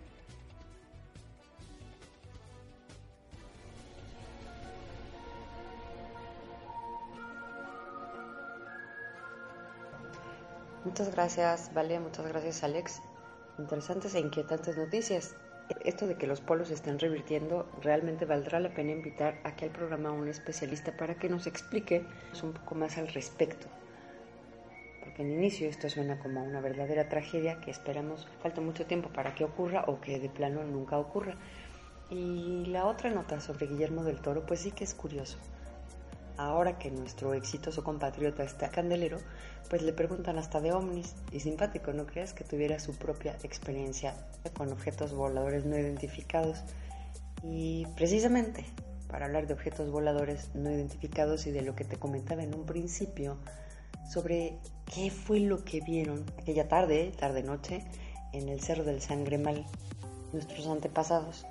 Muchas 10.85 11.11
gracias, 11.12 11.73
Vale, 11.75 11.99
muchas 11.99 12.26
gracias, 12.26 12.62
Alex. 12.62 13.00
Interesantes 13.59 14.14
e 14.14 14.21
inquietantes 14.21 14.76
noticias. 14.76 15.35
Esto 15.85 16.06
de 16.06 16.16
que 16.16 16.28
los 16.28 16.40
polos 16.40 16.68
se 16.68 16.75
estén 16.75 16.99
revirtiendo, 16.99 17.68
realmente 17.83 18.25
valdrá 18.25 18.61
la 18.61 18.73
pena 18.73 18.92
invitar 18.92 19.40
aquí 19.42 19.64
al 19.64 19.73
programa 19.73 20.11
a 20.11 20.12
un 20.12 20.28
especialista 20.28 20.97
para 20.97 21.16
que 21.16 21.28
nos 21.28 21.47
explique 21.47 22.04
un 22.42 22.52
poco 22.52 22.76
más 22.76 22.99
al 22.99 23.09
respecto. 23.09 23.66
Porque 25.02 25.23
en 25.23 25.33
inicio 25.33 25.68
esto 25.68 25.88
suena 25.88 26.21
como 26.21 26.45
una 26.45 26.61
verdadera 26.61 27.09
tragedia 27.09 27.61
que 27.61 27.71
esperamos 27.71 28.28
falta 28.42 28.61
mucho 28.61 28.87
tiempo 28.87 29.09
para 29.09 29.35
que 29.35 29.45
ocurra 29.45 29.85
o 29.88 30.00
que 30.00 30.21
de 30.21 30.28
plano 30.28 30.62
nunca 30.62 30.99
ocurra. 30.99 31.35
Y 32.11 32.66
la 32.66 32.87
otra 32.87 33.11
nota 33.11 33.40
sobre 33.40 33.66
Guillermo 33.66 34.04
del 34.04 34.21
Toro, 34.21 34.47
pues 34.47 34.61
sí 34.61 34.71
que 34.71 34.85
es 34.85 34.95
curioso. 34.95 35.38
Ahora 36.36 36.78
que 36.78 36.90
nuestro 36.90 37.34
exitoso 37.34 37.82
compatriota 37.82 38.44
está 38.44 38.68
candelero, 38.68 39.18
pues 39.70 39.82
le 39.82 39.92
preguntan 39.92 40.38
hasta 40.38 40.60
de 40.60 40.72
ovnis. 40.72 41.14
Y 41.32 41.40
simpático, 41.40 41.92
¿no 41.92 42.06
crees 42.06 42.32
que 42.32 42.44
tuviera 42.44 42.78
su 42.78 42.94
propia 42.96 43.36
experiencia 43.42 44.14
con 44.56 44.72
objetos 44.72 45.14
voladores 45.14 45.64
no 45.64 45.78
identificados? 45.78 46.62
Y 47.42 47.86
precisamente 47.96 48.64
para 49.08 49.26
hablar 49.26 49.46
de 49.46 49.54
objetos 49.54 49.90
voladores 49.90 50.50
no 50.54 50.70
identificados 50.70 51.46
y 51.46 51.52
de 51.52 51.62
lo 51.62 51.74
que 51.74 51.84
te 51.84 51.96
comentaba 51.96 52.42
en 52.42 52.54
un 52.54 52.66
principio 52.66 53.38
sobre 54.08 54.58
qué 54.92 55.10
fue 55.10 55.40
lo 55.40 55.64
que 55.64 55.80
vieron 55.80 56.24
aquella 56.38 56.68
tarde, 56.68 57.12
tarde-noche, 57.18 57.84
en 58.32 58.48
el 58.48 58.60
Cerro 58.60 58.84
del 58.84 59.00
Sangremal, 59.00 59.64
nuestros 60.32 60.66
antepasados. 60.66 61.46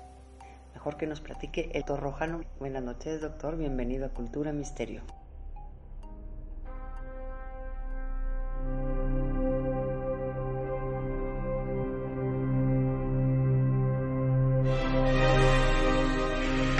Mejor 0.76 0.98
que 0.98 1.06
nos 1.06 1.22
platique 1.22 1.70
el 1.72 1.86
torrojano. 1.86 2.42
Buenas 2.58 2.82
noches, 2.82 3.22
doctor. 3.22 3.56
Bienvenido 3.56 4.04
a 4.04 4.10
Cultura 4.10 4.52
Misterio. 4.52 5.00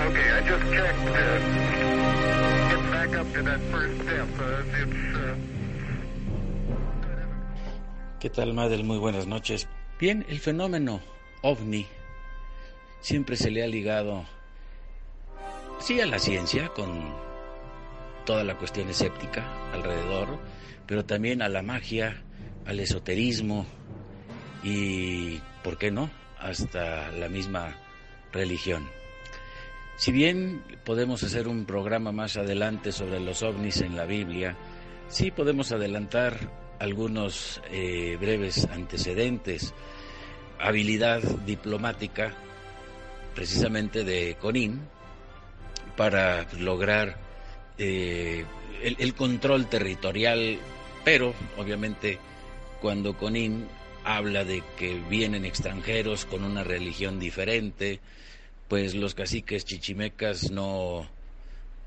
Okay, 0.06 0.30
I 0.30 0.40
just 0.42 0.62
checked. 0.74 1.08
Uh, 1.08 1.40
getting 2.68 2.90
back 2.90 3.16
up 3.16 3.32
to 3.32 3.42
that 3.44 3.60
first 3.72 3.96
step. 4.02 4.28
Uh, 4.38 4.62
it's. 4.82 5.16
Uh, 5.16 5.36
¿Qué 8.20 8.28
tal, 8.28 8.52
Madel? 8.52 8.84
Muy 8.84 8.98
buenas 8.98 9.26
noches. 9.26 9.66
Bien, 9.98 10.26
el 10.28 10.38
fenómeno 10.38 11.00
ovni 11.42 11.86
siempre 13.06 13.36
se 13.36 13.52
le 13.52 13.62
ha 13.62 13.68
ligado, 13.68 14.24
sí, 15.78 16.00
a 16.00 16.06
la 16.06 16.18
ciencia, 16.18 16.70
con 16.70 17.14
toda 18.24 18.42
la 18.42 18.58
cuestión 18.58 18.88
escéptica 18.88 19.46
alrededor, 19.72 20.40
pero 20.88 21.04
también 21.04 21.40
a 21.40 21.48
la 21.48 21.62
magia, 21.62 22.20
al 22.64 22.80
esoterismo 22.80 23.64
y, 24.64 25.40
¿por 25.62 25.78
qué 25.78 25.92
no?, 25.92 26.10
hasta 26.40 27.12
la 27.12 27.28
misma 27.28 27.76
religión. 28.32 28.88
Si 29.96 30.10
bien 30.10 30.64
podemos 30.84 31.22
hacer 31.22 31.46
un 31.46 31.64
programa 31.64 32.10
más 32.10 32.36
adelante 32.36 32.90
sobre 32.90 33.20
los 33.20 33.44
ovnis 33.44 33.82
en 33.82 33.94
la 33.96 34.06
Biblia, 34.06 34.56
sí 35.06 35.30
podemos 35.30 35.70
adelantar 35.70 36.50
algunos 36.80 37.62
eh, 37.70 38.18
breves 38.20 38.64
antecedentes, 38.64 39.74
habilidad 40.58 41.22
diplomática 41.46 42.34
precisamente 43.36 44.02
de 44.02 44.36
Conin 44.40 44.80
para 45.96 46.46
lograr 46.58 47.16
eh, 47.78 48.44
el, 48.82 48.96
el, 48.98 49.14
control 49.14 49.68
territorial, 49.68 50.58
pero 51.04 51.34
obviamente 51.56 52.18
cuando 52.80 53.16
Conin 53.16 53.68
habla 54.04 54.44
de 54.44 54.62
que 54.76 55.00
vienen 55.08 55.44
extranjeros 55.44 56.24
con 56.24 56.42
una 56.42 56.64
religión 56.64 57.20
diferente, 57.20 58.00
pues 58.66 58.94
los 58.94 59.14
caciques 59.14 59.64
chichimecas 59.64 60.50
no 60.50 61.06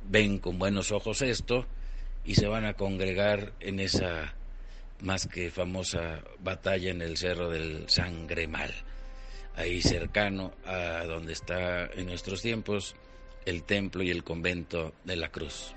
ven 0.10 0.40
con 0.40 0.58
buenos 0.58 0.92
ojos 0.92 1.22
esto 1.22 1.66
y 2.26 2.36
se 2.36 2.48
van 2.48 2.66
a 2.66 2.74
congregar 2.74 3.54
en 3.60 3.80
esa 3.80 4.34
más 5.02 5.28
que 5.28 5.50
famosa 5.50 6.22
batalla 6.40 6.92
en 6.92 7.02
el 7.02 7.18
Cerro 7.18 7.50
del 7.50 7.90
Sangremal, 7.90 8.74
ahí 9.60 9.82
cercano 9.82 10.54
a 10.66 11.04
donde 11.06 11.34
está 11.34 11.86
en 11.88 12.08
nuestros 12.08 12.42
tiempos 12.42 12.96
el 13.46 13.64
templo 13.64 14.02
y 14.04 14.10
el 14.10 14.24
convento 14.24 14.94
de 15.04 15.18
la 15.18 15.30
Cruz. 15.30 15.74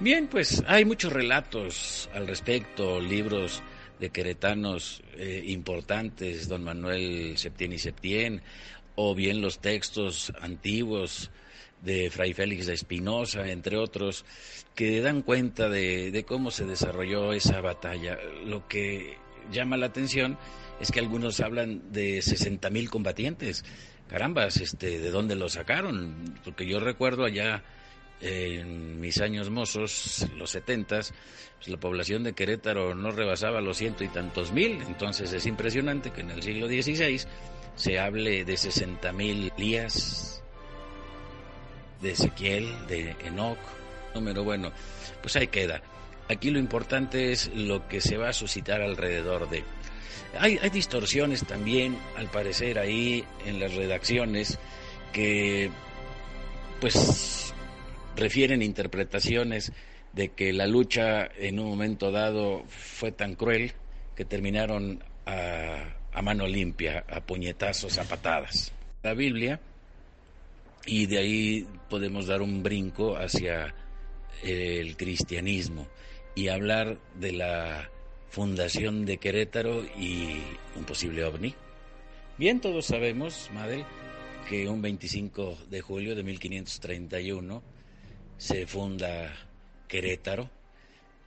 Bien, 0.00 0.26
pues 0.26 0.62
hay 0.66 0.84
muchos 0.84 1.12
relatos 1.12 2.08
al 2.14 2.26
respecto, 2.26 3.00
libros 3.00 3.62
de 4.00 4.10
queretanos 4.10 5.02
eh, 5.16 5.42
importantes, 5.46 6.48
don 6.48 6.64
Manuel 6.64 7.36
Septién 7.36 7.72
y 7.72 7.78
Septién, 7.78 8.42
o 8.96 9.14
bien 9.14 9.40
los 9.40 9.60
textos 9.60 10.32
antiguos 10.40 11.30
de 11.82 12.10
Fray 12.10 12.32
Félix 12.32 12.66
de 12.66 12.74
Espinosa, 12.74 13.46
entre 13.48 13.76
otros, 13.76 14.24
que 14.74 15.00
dan 15.00 15.22
cuenta 15.22 15.68
de, 15.68 16.10
de, 16.10 16.24
cómo 16.24 16.50
se 16.50 16.64
desarrolló 16.64 17.32
esa 17.32 17.60
batalla. 17.60 18.18
Lo 18.44 18.66
que 18.66 19.18
llama 19.52 19.76
la 19.76 19.86
atención 19.86 20.32
es 20.32 20.63
que 20.92 21.00
algunos 21.00 21.40
hablan 21.40 21.92
de 21.92 22.22
60 22.22 22.70
mil 22.70 22.90
combatientes. 22.90 23.64
Carambas, 24.08 24.58
este, 24.58 24.98
¿de 24.98 25.10
dónde 25.10 25.34
lo 25.34 25.48
sacaron? 25.48 26.38
Porque 26.44 26.66
yo 26.66 26.78
recuerdo 26.78 27.24
allá 27.24 27.62
en 28.20 29.00
mis 29.00 29.20
años 29.20 29.50
mozos, 29.50 30.26
los 30.36 30.50
setentas, 30.50 31.12
pues 31.56 31.68
la 31.68 31.78
población 31.78 32.22
de 32.24 32.32
Querétaro 32.32 32.94
no 32.94 33.10
rebasaba 33.10 33.60
los 33.60 33.76
ciento 33.76 34.04
y 34.04 34.08
tantos 34.08 34.52
mil, 34.52 34.82
entonces 34.82 35.32
es 35.32 35.46
impresionante 35.46 36.10
que 36.10 36.22
en 36.22 36.30
el 36.30 36.42
siglo 36.42 36.66
XVI 36.66 37.20
se 37.76 37.98
hable 37.98 38.44
de 38.44 38.56
60 38.56 39.12
mil 39.12 39.52
de 42.00 42.10
Ezequiel, 42.10 42.86
de 42.86 43.16
Enoch, 43.24 43.58
número 44.14 44.44
bueno, 44.44 44.72
pues 45.20 45.36
ahí 45.36 45.48
queda. 45.48 45.82
Aquí 46.28 46.50
lo 46.50 46.58
importante 46.58 47.32
es 47.32 47.50
lo 47.54 47.86
que 47.88 48.00
se 48.00 48.16
va 48.16 48.30
a 48.30 48.32
suscitar 48.32 48.80
alrededor 48.80 49.50
de. 49.50 49.64
Hay, 50.38 50.58
distorsiones 50.70 51.44
también, 51.44 51.96
al 52.16 52.30
parecer, 52.30 52.78
ahí 52.78 53.24
en 53.46 53.60
las 53.60 53.74
redacciones 53.74 54.58
que, 55.12 55.70
pues, 56.80 57.54
refieren 58.16 58.62
interpretaciones 58.62 59.72
de 60.12 60.30
que 60.30 60.52
la 60.52 60.66
lucha 60.66 61.26
en 61.36 61.58
un 61.58 61.68
momento 61.68 62.10
dado 62.10 62.64
fue 62.68 63.12
tan 63.12 63.34
cruel 63.34 63.72
que 64.14 64.24
terminaron 64.24 65.02
a, 65.26 65.84
a 66.12 66.22
mano 66.22 66.46
limpia, 66.46 67.04
a 67.08 67.20
puñetazos, 67.20 67.98
a 67.98 68.04
patadas. 68.04 68.72
La 69.02 69.14
Biblia, 69.14 69.60
y 70.86 71.06
de 71.06 71.18
ahí 71.18 71.66
podemos 71.88 72.26
dar 72.26 72.42
un 72.42 72.62
brinco 72.62 73.16
hacia 73.16 73.74
el 74.42 74.96
cristianismo 74.96 75.88
y 76.34 76.48
hablar 76.48 76.98
de 77.14 77.32
la 77.32 77.90
fundación 78.34 79.06
de 79.06 79.18
Querétaro 79.18 79.84
y 79.96 80.42
un 80.74 80.84
posible 80.84 81.24
ovni. 81.24 81.54
Bien, 82.36 82.60
todos 82.60 82.86
sabemos, 82.86 83.48
Madel, 83.54 83.84
que 84.48 84.68
un 84.68 84.82
25 84.82 85.56
de 85.70 85.80
julio 85.80 86.16
de 86.16 86.24
1531 86.24 87.62
se 88.36 88.66
funda 88.66 89.32
Querétaro 89.86 90.50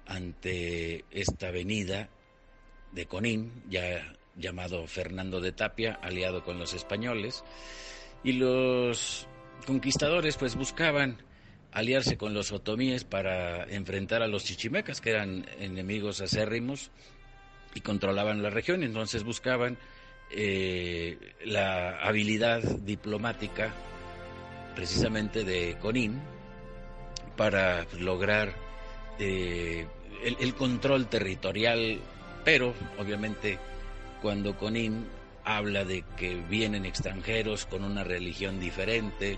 ante 0.05 1.05
esta 1.09 1.47
avenida 1.47 2.09
de 2.91 3.05
Conín, 3.05 3.63
ya 3.69 4.13
llamado 4.35 4.85
Fernando 4.85 5.39
de 5.39 5.53
Tapia, 5.53 5.93
aliado 6.01 6.43
con 6.43 6.59
los 6.59 6.73
españoles, 6.73 7.45
y 8.21 8.33
los 8.33 9.29
conquistadores 9.65 10.35
pues 10.35 10.57
buscaban 10.57 11.23
aliarse 11.71 12.17
con 12.17 12.33
los 12.33 12.51
otomíes 12.51 13.03
para 13.03 13.63
enfrentar 13.65 14.21
a 14.21 14.27
los 14.27 14.43
chichimecas, 14.43 15.01
que 15.01 15.11
eran 15.11 15.45
enemigos 15.59 16.21
acérrimos 16.21 16.91
y 17.73 17.81
controlaban 17.81 18.41
la 18.41 18.49
región, 18.49 18.83
entonces 18.83 19.23
buscaban 19.23 19.77
eh, 20.31 21.17
la 21.45 21.99
habilidad 22.01 22.61
diplomática 22.61 23.73
precisamente 24.75 25.43
de 25.43 25.77
Conín 25.79 26.19
para 27.35 27.85
lograr 27.99 28.53
eh, 29.19 29.87
el, 30.23 30.37
el, 30.39 30.53
control 30.55 31.07
territorial, 31.07 31.99
pero 32.43 32.73
obviamente 32.99 33.57
cuando 34.21 34.57
Conín 34.57 35.05
habla 35.43 35.85
de 35.85 36.03
que 36.17 36.35
vienen 36.49 36.85
extranjeros 36.85 37.65
con 37.65 37.83
una 37.83 38.03
religión 38.03 38.59
diferente, 38.59 39.37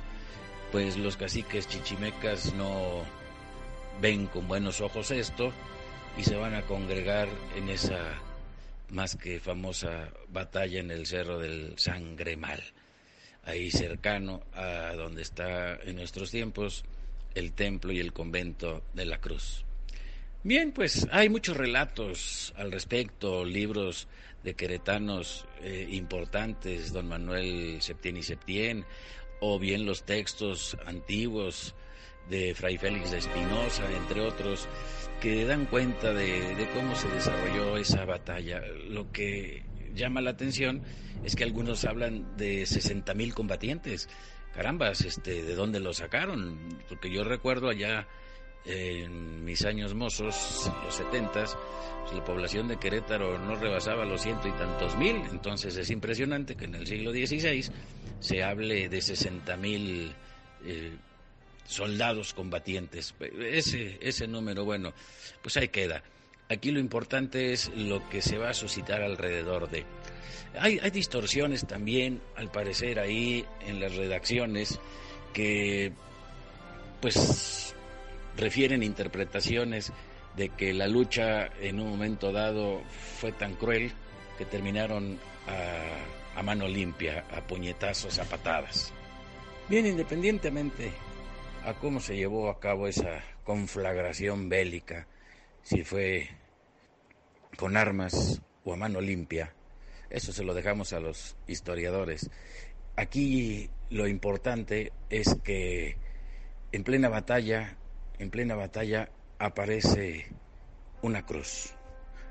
pues 0.71 0.97
los 0.97 1.17
caciques 1.17 1.67
chichimecas 1.67 2.53
no 2.53 3.03
ven 4.01 4.27
con 4.27 4.47
buenos 4.47 4.81
ojos 4.81 5.11
esto 5.11 5.51
y 6.17 6.23
se 6.23 6.35
van 6.35 6.53
a 6.53 6.61
congregar 6.63 7.27
en 7.55 7.69
esa 7.69 7.99
más 8.89 9.15
que 9.15 9.39
famosa 9.39 10.09
batalla 10.29 10.79
en 10.79 10.91
el 10.91 11.05
Cerro 11.05 11.39
del 11.39 11.73
Sangremal, 11.77 12.63
ahí 13.43 13.71
cercano 13.71 14.41
a 14.53 14.93
donde 14.95 15.21
está 15.21 15.75
en 15.75 15.95
nuestros 15.95 16.31
tiempos 16.31 16.83
el 17.35 17.53
templo 17.53 17.91
y 17.91 17.99
el 17.99 18.13
convento 18.13 18.83
de 18.93 19.05
la 19.05 19.19
Cruz. 19.19 19.63
Bien, 20.43 20.71
pues 20.71 21.07
hay 21.11 21.29
muchos 21.29 21.57
relatos 21.57 22.53
al 22.57 22.71
respecto, 22.71 23.43
libros 23.43 24.07
de 24.43 24.55
queretanos 24.55 25.45
eh, 25.61 25.87
importantes, 25.91 26.93
don 26.93 27.07
Manuel 27.07 27.81
Septién 27.81 28.17
y 28.17 28.23
Septién, 28.23 28.85
o 29.39 29.59
bien 29.59 29.85
los 29.85 30.03
textos 30.03 30.77
antiguos 30.85 31.75
de 32.29 32.53
Fray 32.53 32.77
Félix 32.77 33.11
de 33.11 33.17
Espinosa, 33.17 33.83
entre 33.91 34.21
otros, 34.21 34.67
que 35.21 35.45
dan 35.45 35.65
cuenta 35.65 36.13
de, 36.13 36.55
de, 36.55 36.69
cómo 36.69 36.95
se 36.95 37.07
desarrolló 37.09 37.77
esa 37.77 38.05
batalla. 38.05 38.61
Lo 38.87 39.11
que 39.11 39.63
llama 39.93 40.21
la 40.21 40.31
atención 40.31 40.83
es 41.23 41.35
que 41.35 41.43
algunos 41.43 41.85
hablan 41.85 42.37
de 42.37 42.65
60 42.65 43.13
mil 43.15 43.33
combatientes. 43.33 44.09
Carambas, 44.53 45.01
este, 45.01 45.43
¿de 45.43 45.55
dónde 45.55 45.79
lo 45.79 45.93
sacaron? 45.93 46.57
Porque 46.87 47.11
yo 47.11 47.23
recuerdo 47.23 47.69
allá 47.69 48.07
en 48.65 49.43
mis 49.43 49.63
años 49.65 49.93
mozos, 49.93 50.71
los 50.83 50.95
setentas, 50.95 51.57
pues 52.03 52.13
la 52.13 52.23
población 52.23 52.67
de 52.67 52.77
Querétaro 52.77 53.37
no 53.39 53.55
rebasaba 53.55 54.05
los 54.05 54.21
ciento 54.21 54.47
y 54.47 54.51
tantos 54.51 54.95
mil, 54.97 55.15
entonces 55.31 55.75
es 55.77 55.89
impresionante 55.89 56.55
que 56.55 56.65
en 56.65 56.75
el 56.75 56.87
siglo 56.87 57.11
XVI 57.11 57.71
se 58.19 58.43
hable 58.43 58.89
de 58.89 59.01
60 59.01 59.57
mil 59.57 60.13
eh, 60.65 60.91
soldados 61.65 62.33
combatientes. 62.33 63.15
Ese, 63.19 63.97
ese 64.01 64.27
número, 64.27 64.65
bueno, 64.65 64.93
pues 65.41 65.55
ahí 65.57 65.69
queda. 65.69 66.03
Aquí 66.49 66.71
lo 66.71 66.79
importante 66.79 67.53
es 67.53 67.69
lo 67.75 68.09
que 68.09 68.21
se 68.21 68.37
va 68.37 68.49
a 68.49 68.53
suscitar 68.53 69.03
alrededor 69.03 69.69
de. 69.69 69.85
Hay, 70.59 70.79
hay 70.81 70.89
distorsiones 70.89 71.67
también, 71.67 72.21
al 72.35 72.49
parecer, 72.49 72.99
ahí 72.99 73.45
en 73.67 73.79
las 73.79 73.95
redacciones 73.95 74.79
que, 75.31 75.93
pues, 77.01 77.75
refieren 78.39 78.83
interpretaciones 78.83 79.91
de 80.35 80.49
que 80.49 80.73
la 80.73 80.87
lucha 80.87 81.47
en 81.61 81.79
un 81.79 81.89
momento 81.89 82.31
dado 82.31 82.81
fue 83.19 83.31
tan 83.31 83.55
cruel 83.55 83.91
que 84.37 84.45
terminaron 84.45 85.19
a, 85.47 86.39
a, 86.39 86.43
mano 86.43 86.67
limpia, 86.67 87.25
a 87.35 87.41
puñetazos, 87.41 88.19
a 88.19 88.25
patadas. 88.25 88.93
Bien, 89.67 89.85
independientemente 89.85 90.91
a 91.65 91.73
cómo 91.73 91.99
se 91.99 92.15
llevó 92.15 92.49
a 92.49 92.59
cabo 92.59 92.87
esa 92.87 93.21
conflagración 93.43 94.49
bélica, 94.49 95.07
si 95.61 95.83
fue 95.83 96.29
con 97.57 97.75
armas 97.75 98.41
o 98.63 98.73
a 98.73 98.77
mano 98.77 99.01
limpia, 99.01 99.53
eso 100.09 100.31
se 100.31 100.43
lo 100.43 100.53
dejamos 100.53 100.93
a 100.93 100.99
los 100.99 101.35
historiadores. 101.47 102.29
Aquí 102.95 103.69
lo 103.89 104.07
importante 104.07 104.91
es 105.09 105.35
que 105.43 105.97
en 106.71 106.83
plena 106.83 107.09
batalla 107.09 107.77
en 108.19 108.29
plena 108.29 108.55
batalla 108.55 109.09
aparece 109.39 110.27
una 111.01 111.25
cruz 111.25 111.73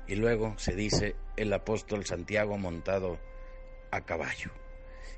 y 0.07 0.15
luego 0.15 0.55
se 0.57 0.75
dice 0.75 1.15
el 1.37 1.53
apóstol 1.53 2.05
Santiago 2.05 2.57
montado 2.57 3.19
a 3.91 4.01
caballo. 4.01 4.51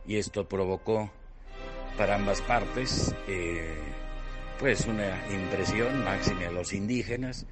Y 0.05 0.17
esto 0.17 0.47
provocó 0.49 1.11
para 1.97 2.15
ambas 2.15 2.41
partes 2.41 3.15
eh, 3.27 3.77
pues 4.59 4.85
una 4.85 5.17
impresión 5.31 6.03
máxima 6.03 6.47
a 6.47 6.51
los 6.51 6.73
indígenas, 6.73 7.45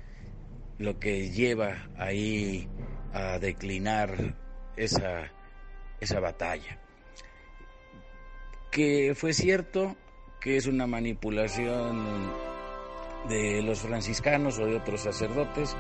lo 0.78 1.00
que 1.00 1.30
lleva 1.30 1.90
ahí 1.98 2.68
a 3.14 3.40
declinar 3.40 4.36
esa, 4.76 5.32
esa 6.02 6.20
batalla. 6.20 6.78
Que 8.70 9.14
fue 9.16 9.34
cierto 9.34 9.96
que 10.42 10.58
es 10.58 10.68
una 10.68 10.88
manipulación 10.88 12.49
de 13.28 13.62
los 13.62 13.80
franciscanos 13.80 14.60
o 14.60 14.66
de 14.66 14.78
otros 14.78 15.02
sacerdotes. 15.02 15.76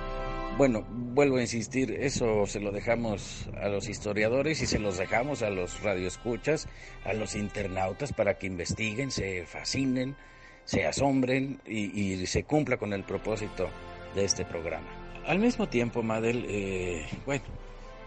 Bueno, 0.58 0.86
vuelvo 0.89 1.38
a 1.38 1.41
insistir, 1.41 1.91
eso 1.91 2.45
se 2.45 2.60
lo 2.60 2.71
dejamos 2.71 3.47
a 3.62 3.69
los 3.69 3.88
historiadores 3.88 4.62
y 4.62 4.65
se 4.65 4.80
los 4.80 4.97
dejamos 4.97 5.41
a 5.41 5.49
los 5.49 5.82
radioescuchas, 5.82 6.67
a 7.06 7.13
los 7.13 7.36
internautas 7.36 8.12
para 8.12 8.38
que 8.38 8.47
investiguen, 8.47 9.10
se 9.10 9.45
fascinen, 9.45 10.17
se 10.65 10.86
asombren 10.86 11.62
y, 11.65 12.25
se 12.25 12.43
cumpla 12.43 12.78
con 12.78 12.93
el 12.93 13.04
propósito 13.04 13.69
de 14.15 14.25
este 14.25 14.43
programa. 14.43 14.88
Al 15.25 15.39
mismo 15.39 15.69
tiempo, 15.69 16.04
Madel, 16.04 16.45
eh, 16.49 17.06
bueno, 17.25 17.43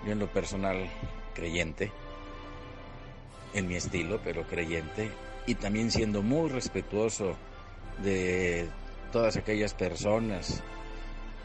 yo 0.05 0.13
en 0.13 0.19
lo 0.19 0.31
personal 0.31 0.91
creyente, 1.35 1.91
en 3.55 3.67
mi 3.67 3.77
estilo, 3.77 4.21
pero 4.23 4.43
creyente, 4.47 5.11
y 5.47 5.55
también 5.55 5.91
siendo 5.91 6.23
muy 6.23 6.51
respetuoso 6.51 7.37
de 8.03 8.69
todas 9.13 9.37
aquellas 9.37 9.75
personas 9.75 10.63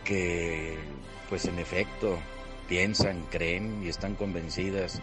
que, 0.03 0.77
pues 1.30 1.45
en 1.45 1.60
efecto, 1.60 2.17
piensan, 2.67 3.23
creen 3.30 3.84
y 3.84 3.89
están 3.89 4.15
convencidas 4.15 5.01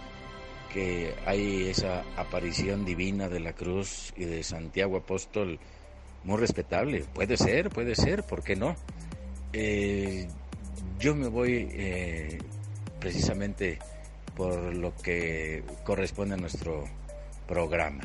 que 0.73 1.15
hay 1.25 1.69
esa 1.69 2.03
aparición 2.17 2.85
divina 2.85 3.29
de 3.29 3.39
la 3.39 3.53
cruz 3.53 4.13
y 4.17 4.25
de 4.25 4.43
Santiago 4.43 4.97
Apóstol 4.97 5.61
muy 6.25 6.39
respetable. 6.39 7.05
Puede 7.15 7.37
ser, 7.37 7.71
puede 7.71 7.95
ser, 7.95 8.25
¿por 8.25 8.43
qué 8.43 8.57
no? 8.57 8.75
Eh, 9.53 10.27
yo 10.99 11.15
me 11.15 11.29
voy 11.29 11.69
eh, 11.71 12.39
precisamente 12.99 13.79
por 14.35 14.75
lo 14.75 14.97
que 14.97 15.63
corresponde 15.85 16.35
a 16.35 16.39
nuestro 16.39 16.85
programa. 17.47 18.03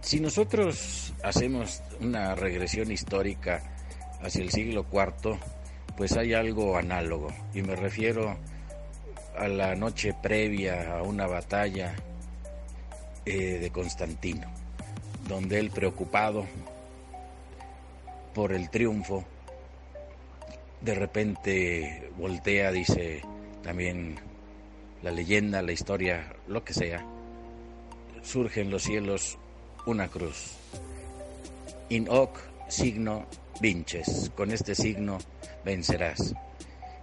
Si 0.00 0.18
nosotros 0.18 1.12
hacemos 1.22 1.82
una 2.00 2.34
regresión 2.34 2.90
histórica 2.90 3.62
hacia 4.22 4.42
el 4.42 4.50
siglo 4.50 4.86
IV, 4.90 5.38
pues 5.96 6.16
hay 6.16 6.32
algo 6.32 6.76
análogo, 6.76 7.28
y 7.54 7.62
me 7.62 7.76
refiero 7.76 8.36
a 9.38 9.46
la 9.48 9.74
noche 9.74 10.14
previa 10.22 10.98
a 10.98 11.02
una 11.02 11.26
batalla 11.26 11.94
eh, 13.26 13.58
de 13.60 13.70
Constantino, 13.70 14.46
donde 15.28 15.58
él 15.58 15.70
preocupado 15.70 16.46
por 18.34 18.52
el 18.52 18.70
triunfo, 18.70 19.24
de 20.80 20.94
repente 20.94 22.10
voltea, 22.16 22.72
dice 22.72 23.22
también 23.62 24.16
la 25.02 25.10
leyenda, 25.10 25.60
la 25.60 25.72
historia, 25.72 26.34
lo 26.48 26.64
que 26.64 26.72
sea, 26.72 27.04
surge 28.22 28.62
en 28.62 28.70
los 28.70 28.82
cielos 28.82 29.38
una 29.86 30.08
cruz. 30.08 30.56
In 31.88 32.08
hoc 32.08 32.38
signo 32.68 33.26
vinches, 33.60 34.30
con 34.34 34.50
este 34.50 34.74
signo 34.74 35.18
vencerás. 35.64 36.34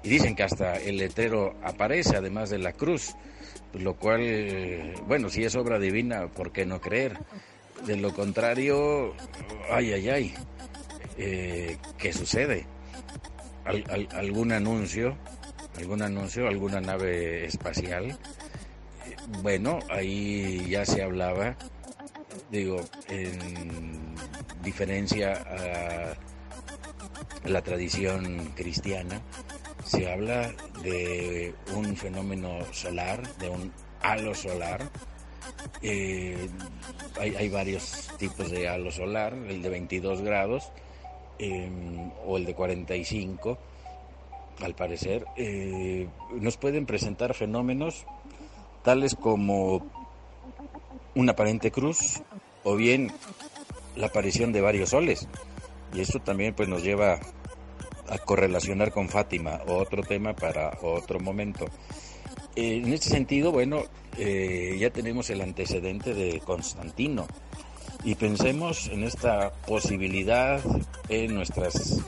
Y 0.04 0.10
dicen 0.10 0.36
que 0.36 0.44
hasta 0.44 0.76
el 0.78 0.98
letrero 0.98 1.56
aparece, 1.64 2.18
además 2.18 2.50
de 2.50 2.60
la 2.60 2.74
cruz, 2.74 3.16
lo 3.74 3.96
cual, 3.96 4.94
bueno, 5.08 5.30
si 5.30 5.44
es 5.44 5.56
obra 5.56 5.80
divina, 5.80 6.28
¿por 6.28 6.52
qué 6.52 6.66
no 6.66 6.80
creer? 6.80 7.18
De 7.86 7.98
lo 7.98 8.14
contrario, 8.14 9.14
ay, 9.70 9.94
ay, 9.94 10.10
ay, 10.10 10.34
eh, 11.18 11.78
¿qué 11.98 12.14
sucede? 12.14 12.66
¿Algún 13.66 14.52
anuncio? 14.52 15.18
¿Algún 15.78 16.02
anuncio? 16.02 16.48
¿Alguna 16.48 16.80
nave 16.80 17.46
espacial? 17.46 18.18
Bueno, 19.42 19.80
ahí 19.90 20.68
ya 20.70 20.86
se 20.86 21.04
hablaba, 21.04 21.58
digo, 22.50 22.82
en 23.10 24.16
diferencia 24.64 25.34
a 25.34 26.14
la 27.48 27.62
tradición 27.62 28.52
cristiana, 28.56 29.22
se 29.84 30.12
habla 30.12 30.54
de 30.84 31.54
un 31.76 31.96
fenómeno 31.96 32.60
solar, 32.72 33.24
de 33.38 33.50
un 33.50 33.72
halo 34.02 34.36
solar. 34.36 34.82
Eh, 35.82 36.50
hay, 37.20 37.50
varios 37.50 38.10
tipos 38.18 38.52
de 38.52 38.68
halo 38.68 38.92
solar, 38.92 39.34
el 39.34 39.62
de 39.62 39.70
22 39.70 40.22
grados 40.22 40.72
em, 41.40 42.12
o 42.26 42.38
el 42.38 42.46
de 42.46 42.54
45, 42.54 43.58
al 44.62 44.76
parecer. 44.76 45.26
Eh, 45.38 46.08
nos 46.34 46.58
pueden 46.58 46.86
presentar 46.86 47.34
fenómenos 47.34 48.06
tales 48.84 49.16
como 49.16 49.97
una 51.18 51.32
aparente 51.32 51.72
cruz 51.72 52.22
o 52.64 52.76
bien 52.76 53.12
la 53.96 54.08
aparición 54.08 54.54
de 54.54 54.62
varios 54.62 54.90
soles. 54.90 55.28
Y 55.94 56.02
esto 56.02 56.20
también 56.20 56.54
pues 56.54 56.70
nos 56.70 56.84
lleva 56.84 57.20
a 58.08 58.18
correlacionar 58.20 58.92
con 58.92 59.10
Fátima, 59.10 59.62
otro 59.68 60.04
tema 60.04 60.36
para 60.36 60.78
otro 60.82 61.20
momento. 61.20 61.66
Eh, 62.56 62.82
en 62.84 62.94
este 62.94 63.10
sentido, 63.10 63.52
bueno, 63.52 63.84
eh, 64.18 64.78
ya 64.80 64.92
tenemos 64.92 65.30
el 65.32 65.42
antecedente 65.42 66.14
de 66.14 66.40
Constantino 66.40 67.26
y 68.04 68.14
pensemos 68.14 68.88
en 68.88 69.04
esta 69.04 69.52
posibilidad 69.66 70.62
en 71.10 71.34
nuestras 71.34 72.00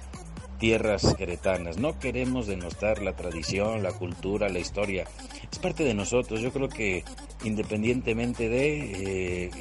tierras 0.60 1.16
queretanas. 1.16 1.78
No 1.78 1.98
queremos 1.98 2.46
denostar 2.46 3.02
la 3.02 3.16
tradición, 3.16 3.82
la 3.82 3.92
cultura, 3.92 4.50
la 4.50 4.60
historia. 4.60 5.06
Es 5.52 5.58
parte 5.58 5.84
de 5.84 5.96
nosotros. 5.96 6.42
Yo 6.42 6.52
creo 6.52 6.70
que 6.70 7.04
independientemente 7.44 8.50
de 8.50 9.46
eh, 9.46 9.52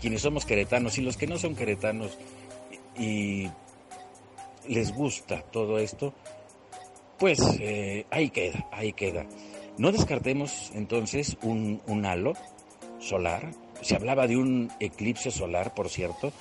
quienes 0.00 0.22
somos 0.22 0.44
queretanos 0.44 0.98
y 0.98 1.02
los 1.02 1.16
que 1.16 1.26
no 1.26 1.38
son 1.38 1.54
queretanos 1.54 2.18
y 2.98 3.48
les 4.68 4.92
gusta 4.92 5.42
todo 5.42 5.78
esto, 5.78 6.14
pues 7.18 7.40
eh, 7.60 8.06
ahí 8.10 8.30
queda, 8.30 8.66
ahí 8.72 8.92
queda. 8.92 9.26
No 9.76 9.92
descartemos 9.92 10.70
entonces 10.74 11.36
un, 11.42 11.80
un, 11.86 12.06
halo 12.06 12.34
solar. 13.00 13.50
Se 13.80 13.96
hablaba 13.96 14.26
de 14.26 14.36
un 14.36 14.70
eclipse 14.78 15.30
solar, 15.30 15.74
por 15.74 15.88
cierto. 15.88 16.32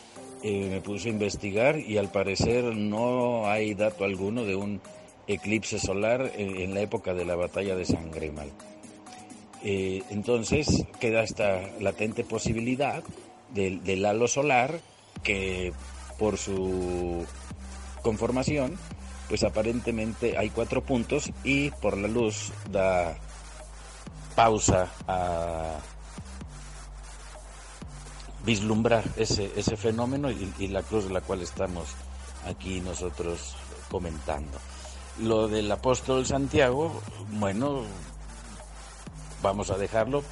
Eh, 0.43 0.67
me 0.69 0.81
puse 0.81 1.07
a 1.07 1.11
investigar 1.11 1.79
y 1.79 1.97
al 1.97 2.11
parecer 2.11 2.63
no 2.75 3.47
hay 3.47 3.73
dato 3.73 4.03
alguno 4.03 4.43
de 4.43 4.55
un 4.55 4.81
eclipse 5.25 5.79
solar 5.79 6.31
en, 6.35 6.73
la 6.73 6.81
época 6.81 7.13
de 7.13 7.23
la 7.23 7.35
batalla 7.35 7.75
de 7.75 7.85
San 7.85 8.11
Gremal. 8.11 8.51
Eh, 9.63 10.03
entonces 10.09 10.85
queda 10.99 11.23
esta 11.23 11.61
latente 11.79 12.25
posibilidad 12.25 13.01
del, 13.53 14.05
halo 14.05 14.27
solar 14.27 14.79
que 15.23 15.71
por 16.19 16.37
su 16.37 17.25
conformación, 18.01 18.77
pues 19.29 19.43
aparentemente 19.43 20.37
hay 20.37 20.49
cuatro 20.49 20.83
puntos 20.83 21.31
y 21.45 21.69
por 21.71 21.97
la 21.97 22.09
luz 22.09 22.51
da 22.71 23.15
pausa 24.35 24.91
a 25.07 25.79
vislumbrar 28.45 29.05
ese, 29.15 29.49
ese 29.55 29.77
fenómeno 29.77 30.29
y, 30.29 30.67
la 30.67 30.83
cruz 30.83 31.05
de 31.05 31.13
la 31.13 31.21
cual 31.21 31.41
estamos 31.41 31.85
aquí 32.45 32.81
nosotros 32.81 33.55
comentando. 33.89 34.57
Lo 35.21 35.47
del 35.47 35.71
apóstol 35.71 36.25
Santiago, 36.25 37.01
bueno, 37.31 37.83
vamos 39.43 39.69
a 39.69 39.77
dejarlo, 39.77 40.23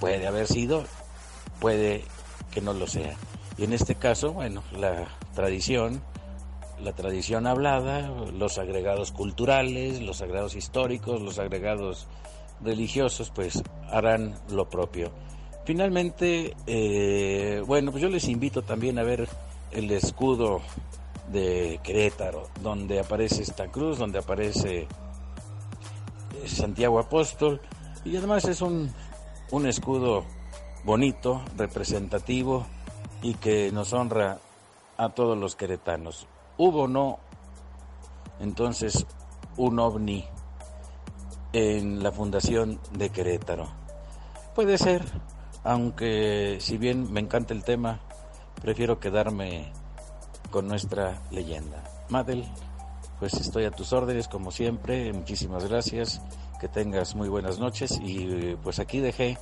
puede 0.00 0.26
haber 0.26 0.48
sido, 0.48 0.82
puede 1.60 2.02
que 2.50 2.60
no 2.60 2.72
lo 2.72 2.88
sea. 2.88 3.14
Y 3.56 3.64
en 3.64 3.72
este 3.72 3.94
caso, 3.94 4.32
bueno, 4.32 4.64
la 4.72 5.06
tradición 5.34 6.02
la 6.82 6.92
tradición 6.92 7.46
hablada, 7.46 8.08
los 8.32 8.58
agregados 8.58 9.12
culturales, 9.12 10.00
los 10.00 10.22
agregados 10.22 10.54
históricos, 10.54 11.20
los 11.20 11.38
agregados 11.38 12.06
religiosos, 12.62 13.30
pues 13.34 13.62
harán 13.90 14.34
lo 14.50 14.68
propio. 14.68 15.10
Finalmente, 15.64 16.54
eh, 16.66 17.62
bueno, 17.66 17.90
pues 17.90 18.02
yo 18.02 18.08
les 18.08 18.28
invito 18.28 18.62
también 18.62 18.98
a 18.98 19.02
ver 19.02 19.28
el 19.70 19.90
escudo 19.90 20.60
de 21.30 21.80
Querétaro, 21.82 22.48
donde 22.62 23.00
aparece 23.00 23.42
esta 23.42 23.66
cruz, 23.68 23.98
donde 23.98 24.20
aparece 24.20 24.86
Santiago 26.46 26.98
Apóstol, 26.98 27.60
y 28.08 28.16
además 28.16 28.44
es 28.46 28.62
un, 28.62 28.92
un 29.50 29.66
escudo 29.66 30.24
bonito, 30.84 31.42
representativo 31.56 32.66
y 33.22 33.34
que 33.34 33.70
nos 33.72 33.92
honra 33.92 34.38
a 34.96 35.10
todos 35.10 35.36
los 35.36 35.54
queretanos 35.54 36.26
hubo 36.58 36.88
no 36.88 37.20
entonces 38.40 39.06
un 39.56 39.78
ovni 39.78 40.24
en 41.52 42.02
la 42.02 42.12
fundación 42.12 42.78
de 42.92 43.10
Querétaro. 43.10 43.68
Puede 44.54 44.76
ser, 44.76 45.02
aunque 45.64 46.58
si 46.60 46.76
bien 46.76 47.10
me 47.10 47.20
encanta 47.20 47.54
el 47.54 47.64
tema, 47.64 48.00
prefiero 48.60 49.00
quedarme 49.00 49.72
con 50.50 50.68
nuestra 50.68 51.22
leyenda. 51.30 51.82
Madel, 52.10 52.44
pues 53.18 53.34
estoy 53.34 53.64
a 53.64 53.70
tus 53.70 53.92
órdenes 53.92 54.28
como 54.28 54.50
siempre, 54.50 55.12
muchísimas 55.12 55.66
gracias, 55.68 56.20
que 56.58 56.68
tengas 56.68 57.14
muy 57.14 57.28
buenas 57.28 57.58
noches 57.58 57.98
y 58.02 58.56
pues 58.62 58.78
aquí 58.78 59.00
dejé 59.00 59.38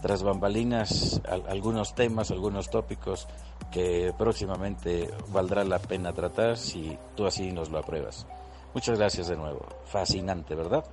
tras 0.00 0.22
bambalinas 0.22 1.20
algunos 1.48 1.94
temas, 1.94 2.30
algunos 2.30 2.70
tópicos 2.70 3.28
que 3.70 4.12
próximamente 4.16 5.10
valdrá 5.28 5.64
la 5.64 5.78
pena 5.78 6.12
tratar 6.12 6.56
si 6.56 6.98
tú 7.16 7.26
así 7.26 7.52
nos 7.52 7.70
lo 7.70 7.78
apruebas. 7.78 8.26
Muchas 8.74 8.98
gracias 8.98 9.28
de 9.28 9.36
nuevo. 9.36 9.66
Fascinante, 9.84 10.54
¿verdad? 10.54 10.84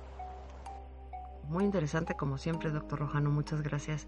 Muy 1.48 1.64
interesante 1.64 2.14
como 2.14 2.38
siempre, 2.38 2.70
doctor 2.70 3.00
Rojano. 3.00 3.30
Muchas 3.30 3.62
gracias. 3.62 4.06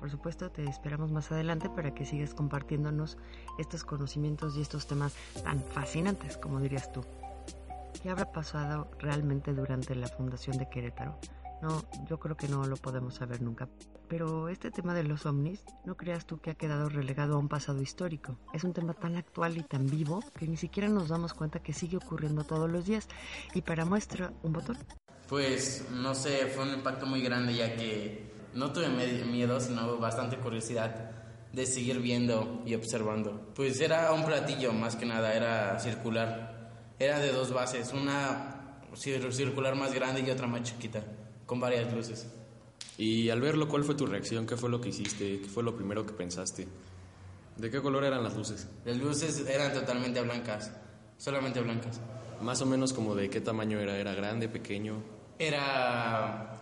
Por 0.00 0.10
supuesto, 0.10 0.50
te 0.50 0.64
esperamos 0.64 1.12
más 1.12 1.30
adelante 1.30 1.68
para 1.70 1.94
que 1.94 2.04
sigas 2.04 2.34
compartiéndonos 2.34 3.18
estos 3.58 3.84
conocimientos 3.84 4.56
y 4.56 4.62
estos 4.62 4.88
temas 4.88 5.14
tan 5.44 5.60
fascinantes, 5.60 6.36
como 6.36 6.58
dirías 6.58 6.90
tú. 6.90 7.04
¿Qué 8.00 8.10
habrá 8.10 8.30
pasado 8.32 8.90
realmente 8.98 9.52
durante 9.52 9.94
la 9.94 10.08
fundación 10.08 10.58
de 10.58 10.68
Querétaro? 10.68 11.18
No, 11.62 11.84
yo 12.08 12.18
creo 12.18 12.36
que 12.36 12.48
no 12.48 12.66
lo 12.66 12.76
podemos 12.76 13.14
saber 13.14 13.40
nunca. 13.40 13.68
Pero 14.08 14.48
este 14.48 14.70
tema 14.70 14.94
de 14.94 15.04
los 15.04 15.26
ovnis, 15.26 15.64
no 15.84 15.96
creas 15.96 16.26
tú 16.26 16.38
que 16.38 16.50
ha 16.50 16.54
quedado 16.54 16.88
relegado 16.88 17.36
a 17.36 17.38
un 17.38 17.48
pasado 17.48 17.80
histórico. 17.80 18.36
Es 18.52 18.64
un 18.64 18.72
tema 18.72 18.94
tan 18.94 19.16
actual 19.16 19.56
y 19.56 19.62
tan 19.62 19.88
vivo 19.88 20.22
que 20.36 20.48
ni 20.48 20.56
siquiera 20.56 20.88
nos 20.88 21.08
damos 21.08 21.34
cuenta 21.34 21.60
que 21.60 21.72
sigue 21.72 21.96
ocurriendo 21.96 22.44
todos 22.44 22.68
los 22.68 22.84
días. 22.84 23.08
Y 23.54 23.62
para 23.62 23.84
muestra, 23.84 24.32
un 24.42 24.52
botón. 24.52 24.76
Pues 25.28 25.86
no 25.90 26.14
sé, 26.14 26.46
fue 26.46 26.64
un 26.64 26.74
impacto 26.74 27.06
muy 27.06 27.22
grande 27.22 27.54
ya 27.54 27.74
que 27.76 28.32
no 28.54 28.72
tuve 28.72 28.88
miedo, 29.24 29.60
sino 29.60 29.96
bastante 29.98 30.36
curiosidad 30.36 31.12
de 31.52 31.66
seguir 31.66 32.00
viendo 32.00 32.62
y 32.66 32.74
observando. 32.74 33.52
Pues 33.54 33.80
era 33.80 34.12
un 34.12 34.24
platillo, 34.24 34.72
más 34.72 34.96
que 34.96 35.06
nada, 35.06 35.34
era 35.34 35.78
circular. 35.78 36.61
Era 37.02 37.18
de 37.18 37.32
dos 37.32 37.52
bases, 37.52 37.92
una 37.92 38.78
circular 38.94 39.74
más 39.74 39.92
grande 39.92 40.20
y 40.20 40.30
otra 40.30 40.46
más 40.46 40.62
chiquita 40.62 41.02
con 41.46 41.58
varias 41.58 41.92
luces. 41.92 42.28
Y 42.96 43.28
al 43.28 43.40
verlo, 43.40 43.66
¿cuál 43.66 43.82
fue 43.82 43.96
tu 43.96 44.06
reacción? 44.06 44.46
¿Qué 44.46 44.56
fue 44.56 44.70
lo 44.70 44.80
que 44.80 44.90
hiciste? 44.90 45.40
¿Qué 45.40 45.48
fue 45.48 45.64
lo 45.64 45.74
primero 45.74 46.06
que 46.06 46.12
pensaste? 46.12 46.68
¿De 47.56 47.70
qué 47.72 47.82
color 47.82 48.04
eran 48.04 48.22
las 48.22 48.36
luces? 48.36 48.68
Las 48.84 48.98
luces 48.98 49.44
eran 49.48 49.74
totalmente 49.74 50.20
blancas, 50.20 50.70
solamente 51.18 51.60
blancas. 51.60 52.00
Más 52.40 52.62
o 52.62 52.66
menos 52.66 52.92
como 52.92 53.16
de 53.16 53.28
qué 53.28 53.40
tamaño 53.40 53.80
era, 53.80 53.98
¿era 53.98 54.14
grande, 54.14 54.48
pequeño? 54.48 55.02
Era 55.40 56.56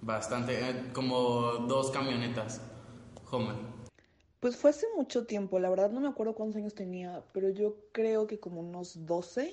bastante, 0.00 0.60
eh, 0.60 0.84
como 0.92 1.64
dos 1.66 1.90
camionetas, 1.90 2.60
Homer. 3.32 3.67
Pues 4.40 4.56
fue 4.56 4.70
hace 4.70 4.86
mucho 4.96 5.26
tiempo, 5.26 5.58
la 5.58 5.70
verdad 5.70 5.90
no 5.90 6.00
me 6.00 6.08
acuerdo 6.08 6.34
cuántos 6.34 6.56
años 6.56 6.74
tenía, 6.74 7.24
pero 7.32 7.50
yo 7.50 7.76
creo 7.92 8.26
que 8.26 8.38
como 8.38 8.60
unos 8.60 9.06
12. 9.06 9.52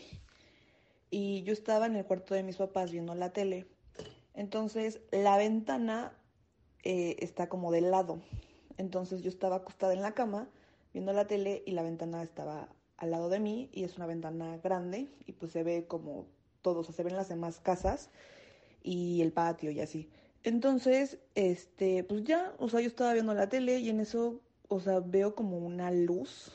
Y 1.09 1.43
yo 1.43 1.53
estaba 1.53 1.85
en 1.85 1.95
el 1.95 2.05
cuarto 2.05 2.33
de 2.33 2.43
mis 2.43 2.57
papás 2.57 2.91
viendo 2.91 3.15
la 3.15 3.31
tele 3.31 3.67
entonces 4.35 4.99
la 5.11 5.37
ventana 5.37 6.13
eh, 6.83 7.15
está 7.19 7.47
como 7.49 7.71
del 7.71 7.91
lado. 7.91 8.21
Entonces 8.77 9.21
yo 9.21 9.29
estaba 9.29 9.57
acostada 9.57 9.93
en 9.93 10.01
la 10.01 10.13
cama 10.13 10.49
viendo 10.93 11.13
la 11.13 11.27
tele 11.27 11.63
y 11.65 11.71
la 11.71 11.83
ventana 11.83 12.21
estaba 12.21 12.69
al 12.97 13.11
lado 13.11 13.29
de 13.29 13.39
mí 13.39 13.69
y 13.73 13.83
es 13.83 13.97
una 13.97 14.05
ventana 14.05 14.57
grande 14.57 15.09
y 15.25 15.33
pues 15.33 15.51
se 15.51 15.63
ve 15.63 15.85
como 15.87 16.27
todo, 16.61 16.79
o 16.79 16.83
sea, 16.83 16.95
se 16.95 17.03
ven 17.03 17.15
las 17.15 17.29
demás 17.29 17.59
casas 17.59 18.09
y 18.83 19.21
el 19.21 19.31
patio 19.31 19.71
y 19.71 19.79
así. 19.81 20.09
Entonces, 20.43 21.19
este, 21.35 22.03
pues 22.03 22.23
ya, 22.23 22.53
o 22.59 22.69
sea, 22.69 22.81
yo 22.81 22.87
estaba 22.87 23.13
viendo 23.13 23.33
la 23.33 23.49
tele 23.49 23.79
y 23.79 23.89
en 23.89 23.99
eso, 23.99 24.41
o 24.67 24.79
sea, 24.79 24.99
veo 24.99 25.35
como 25.35 25.57
una 25.57 25.91
luz, 25.91 26.51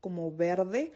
como 0.00 0.34
verde, 0.34 0.92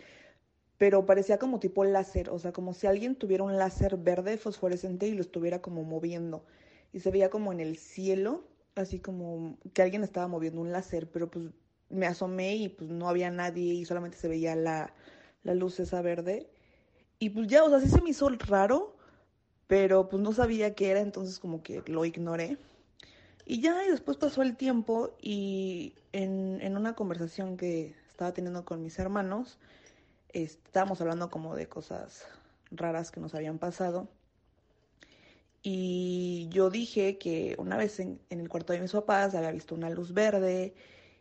pero 0.79 1.07
parecía 1.07 1.39
como 1.39 1.59
tipo 1.61 1.85
láser, 1.85 2.31
o 2.31 2.39
sea, 2.39 2.53
como 2.53 2.75
si 2.75 2.87
alguien 2.87 3.17
tuviera 3.17 3.45
un 3.45 3.57
láser 3.57 3.97
verde 3.97 4.37
fosforescente 4.39 5.07
y 5.09 5.15
lo 5.15 5.23
estuviera 5.23 5.63
como 5.63 5.85
moviendo. 5.85 6.45
Y 6.93 7.01
se 7.01 7.11
veía 7.11 7.31
como 7.31 7.53
en 7.53 7.61
el 7.61 7.77
cielo, 7.79 8.45
así 8.75 9.01
como 9.01 9.59
que 9.73 9.83
alguien 9.83 10.05
estaba 10.05 10.29
moviendo 10.29 10.61
un 10.61 10.73
láser, 10.73 11.11
pero 11.11 11.31
pues 11.31 11.47
me 11.89 12.07
asomé 12.07 12.57
y 12.57 12.69
pues 12.69 12.91
no 12.91 13.09
había 13.09 13.31
nadie 13.31 13.75
y 13.75 13.85
solamente 13.85 14.19
se 14.19 14.29
veía 14.29 14.57
la, 14.57 14.93
la 15.45 15.55
luz 15.55 15.81
esa 15.81 16.03
verde. 16.03 16.51
Y 17.19 17.31
pues 17.31 17.49
ya, 17.49 17.65
o 17.65 17.71
sea, 17.71 17.81
sí 17.81 17.89
se 17.89 18.03
me 18.03 18.11
hizo 18.11 18.29
raro, 18.29 18.97
pero 19.67 20.09
pues 20.09 20.23
no 20.23 20.33
sabía 20.33 20.75
qué 20.75 20.91
era, 20.91 21.01
entonces 21.01 21.39
como 21.39 21.63
que 21.63 21.83
lo 21.87 22.05
ignoré. 22.05 22.59
Y 23.47 23.61
ya, 23.61 23.85
y 23.87 23.91
después 23.91 24.17
pasó 24.17 24.43
el 24.43 24.57
tiempo 24.57 25.17
y 25.23 25.95
en, 26.13 26.59
en 26.61 26.77
una 26.77 26.95
conversación 26.95 27.57
que 27.57 27.95
estaba 28.11 28.33
teniendo 28.33 28.65
con 28.65 28.83
mis 28.83 28.99
hermanos, 28.99 29.59
estábamos 30.33 31.01
hablando 31.01 31.31
como 31.31 31.55
de 31.55 31.69
cosas 31.69 32.27
raras 32.73 33.13
que 33.13 33.21
nos 33.21 33.37
habían 33.37 33.59
pasado. 33.59 34.09
Y 35.63 36.49
yo 36.51 36.71
dije 36.71 37.19
que 37.19 37.55
una 37.59 37.77
vez 37.77 38.01
en, 38.01 38.21
en, 38.31 38.41
el 38.41 38.49
cuarto 38.49 38.73
de 38.73 38.81
mis 38.81 38.93
papás 38.93 39.35
había 39.37 39.53
visto 39.53 39.77
una 39.77 39.91
luz 39.91 40.13
verde 40.13 40.75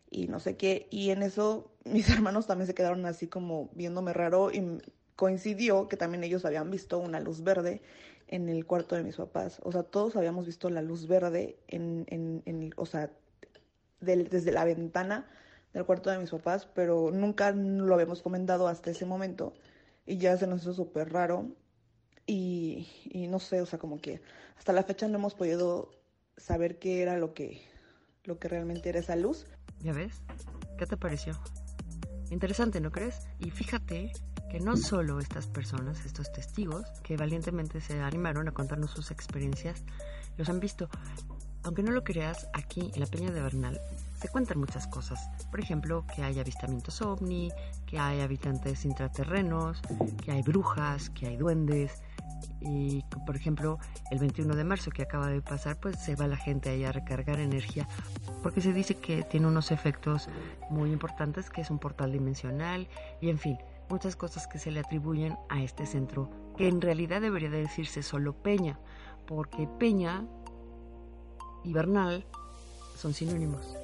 y 0.09 0.27
no 0.27 0.39
sé 0.39 0.57
qué. 0.57 0.87
Y 0.89 1.11
en 1.11 1.21
eso 1.21 1.71
mis 1.85 2.09
hermanos 2.09 2.47
también 2.47 2.65
se 2.67 2.73
quedaron 2.73 3.05
así 3.05 3.27
como 3.27 3.69
viéndome 3.73 4.13
raro 4.13 4.51
y 4.51 4.81
coincidió 5.15 5.87
que 5.87 5.97
también 5.97 6.23
ellos 6.23 6.43
habían 6.43 6.71
visto 6.71 6.97
una 6.97 7.19
luz 7.19 7.43
verde 7.43 7.81
en 8.27 8.49
el 8.49 8.65
cuarto 8.65 8.95
de 8.95 9.03
mis 9.03 9.15
papás. 9.17 9.59
O 9.63 9.71
sea, 9.71 9.83
todos 9.83 10.15
habíamos 10.15 10.45
visto 10.45 10.69
la 10.69 10.81
luz 10.81 11.07
verde 11.07 11.57
en, 11.67 12.05
en, 12.09 12.41
en 12.45 12.73
o 12.77 12.85
sea, 12.85 13.11
del, 13.99 14.29
desde 14.29 14.51
la 14.51 14.65
ventana 14.65 15.29
del 15.73 15.85
cuarto 15.85 16.09
de 16.09 16.19
mis 16.19 16.31
papás, 16.31 16.67
pero 16.73 17.11
nunca 17.11 17.51
lo 17.51 17.93
habíamos 17.93 18.21
comentado 18.21 18.67
hasta 18.67 18.91
ese 18.91 19.05
momento 19.05 19.53
y 20.05 20.17
ya 20.17 20.37
se 20.37 20.47
nos 20.47 20.61
hizo 20.61 20.73
súper 20.73 21.11
raro 21.11 21.49
y, 22.25 22.87
y 23.05 23.27
no 23.27 23.39
sé, 23.39 23.61
o 23.61 23.65
sea, 23.65 23.77
como 23.77 23.99
que 23.99 24.21
hasta 24.57 24.73
la 24.73 24.83
fecha 24.83 25.07
no 25.07 25.17
hemos 25.17 25.35
podido 25.35 25.91
saber 26.37 26.79
qué 26.79 27.01
era 27.01 27.17
lo 27.17 27.33
que, 27.33 27.61
lo 28.23 28.39
que 28.39 28.47
realmente 28.47 28.89
era 28.89 28.99
esa 28.99 29.15
luz. 29.15 29.45
¿Ya 29.81 29.93
ves? 29.93 30.23
¿Qué 30.77 30.85
te 30.85 30.97
pareció? 30.97 31.33
Interesante, 32.31 32.81
¿no 32.81 32.91
crees? 32.91 33.27
Y 33.39 33.51
fíjate 33.51 34.11
que 34.49 34.59
no 34.59 34.77
solo 34.77 35.19
estas 35.19 35.47
personas, 35.47 36.05
estos 36.05 36.31
testigos, 36.31 36.85
que 37.03 37.17
valientemente 37.17 37.81
se 37.81 38.01
animaron 38.01 38.47
a 38.47 38.51
contarnos 38.51 38.91
sus 38.91 39.11
experiencias, 39.11 39.83
los 40.37 40.49
han 40.49 40.59
visto. 40.59 40.89
Aunque 41.63 41.81
no 41.81 41.91
lo 41.91 42.03
creas, 42.03 42.47
aquí 42.53 42.91
en 42.93 42.99
la 42.99 43.07
Peña 43.07 43.31
de 43.31 43.41
Bernal 43.41 43.81
se 44.21 44.29
cuentan 44.29 44.59
muchas 44.59 44.87
cosas. 44.87 45.19
Por 45.49 45.59
ejemplo, 45.59 46.05
que 46.15 46.23
hay 46.23 46.39
avistamientos 46.39 47.01
ovni, 47.01 47.51
que 47.85 47.99
hay 47.99 48.21
habitantes 48.21 48.85
intraterrenos, 48.85 49.81
que 50.23 50.31
hay 50.31 50.41
brujas, 50.41 51.09
que 51.09 51.27
hay 51.27 51.37
duendes. 51.37 52.01
Y, 52.61 53.03
por 53.25 53.35
ejemplo, 53.35 53.79
el 54.11 54.19
21 54.19 54.55
de 54.55 54.63
marzo 54.63 54.91
que 54.91 55.03
acaba 55.03 55.27
de 55.27 55.41
pasar, 55.41 55.77
pues 55.77 55.99
se 55.99 56.15
va 56.15 56.27
la 56.27 56.37
gente 56.37 56.69
ahí 56.69 56.83
a 56.83 56.91
recargar 56.91 57.39
energía, 57.39 57.87
porque 58.43 58.61
se 58.61 58.73
dice 58.73 58.95
que 58.95 59.23
tiene 59.23 59.47
unos 59.47 59.71
efectos 59.71 60.29
muy 60.69 60.91
importantes, 60.91 61.49
que 61.49 61.61
es 61.61 61.69
un 61.69 61.79
portal 61.79 62.11
dimensional, 62.11 62.87
y 63.21 63.29
en 63.29 63.37
fin, 63.37 63.57
muchas 63.89 64.15
cosas 64.15 64.47
que 64.47 64.59
se 64.59 64.71
le 64.71 64.79
atribuyen 64.79 65.37
a 65.49 65.61
este 65.61 65.85
centro, 65.85 66.29
que 66.57 66.67
en 66.67 66.81
realidad 66.81 67.21
debería 67.21 67.49
de 67.49 67.61
decirse 67.61 68.03
solo 68.03 68.33
Peña, 68.33 68.79
porque 69.25 69.67
Peña 69.79 70.25
y 71.63 71.73
Bernal 71.73 72.25
son 72.95 73.13
sinónimos. 73.13 73.75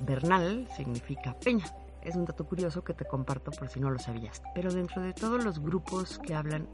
Bernal 0.00 0.66
significa 0.76 1.34
peña. 1.38 1.66
Es 2.02 2.16
un 2.16 2.24
dato 2.24 2.46
curioso 2.46 2.82
que 2.82 2.94
te 2.94 3.04
comparto 3.04 3.50
por 3.50 3.68
si 3.68 3.78
no 3.78 3.90
lo 3.90 3.98
sabías. 3.98 4.42
Pero 4.54 4.72
dentro 4.72 5.02
de 5.02 5.12
todos 5.12 5.44
los 5.44 5.60
grupos 5.60 6.18
que 6.18 6.34
hablan 6.34 6.66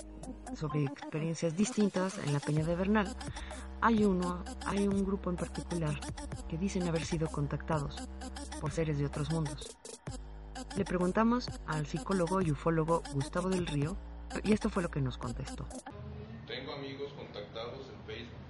sobre 0.55 0.85
experiencias 0.85 1.57
distintas 1.57 2.18
en 2.18 2.33
la 2.33 2.38
Peña 2.38 2.64
de 2.64 2.76
Bernal, 2.76 3.16
hay 3.81 4.05
uno, 4.05 4.44
hay 4.64 4.87
un 4.87 5.05
grupo 5.05 5.31
en 5.31 5.37
particular 5.37 5.98
que 6.48 6.57
dicen 6.57 6.85
haber 6.85 7.05
sido 7.05 7.26
contactados 7.26 8.09
por 8.61 8.70
seres 8.70 8.98
de 8.98 9.07
otros 9.07 9.33
mundos. 9.33 9.76
Le 10.77 10.85
preguntamos 10.85 11.49
al 11.67 11.87
psicólogo 11.87 12.43
y 12.43 12.51
ufólogo 12.51 13.03
Gustavo 13.15 13.49
del 13.49 13.67
Río 13.67 13.97
y 14.45 14.53
esto 14.53 14.69
fue 14.69 14.83
lo 14.83 14.91
que 14.91 15.01
nos 15.01 15.17
contestó. 15.17 15.67
Tengo 16.47 16.75
amigos 16.75 17.15
contactados 17.15 17.89
en 17.89 18.05
Facebook, 18.05 18.45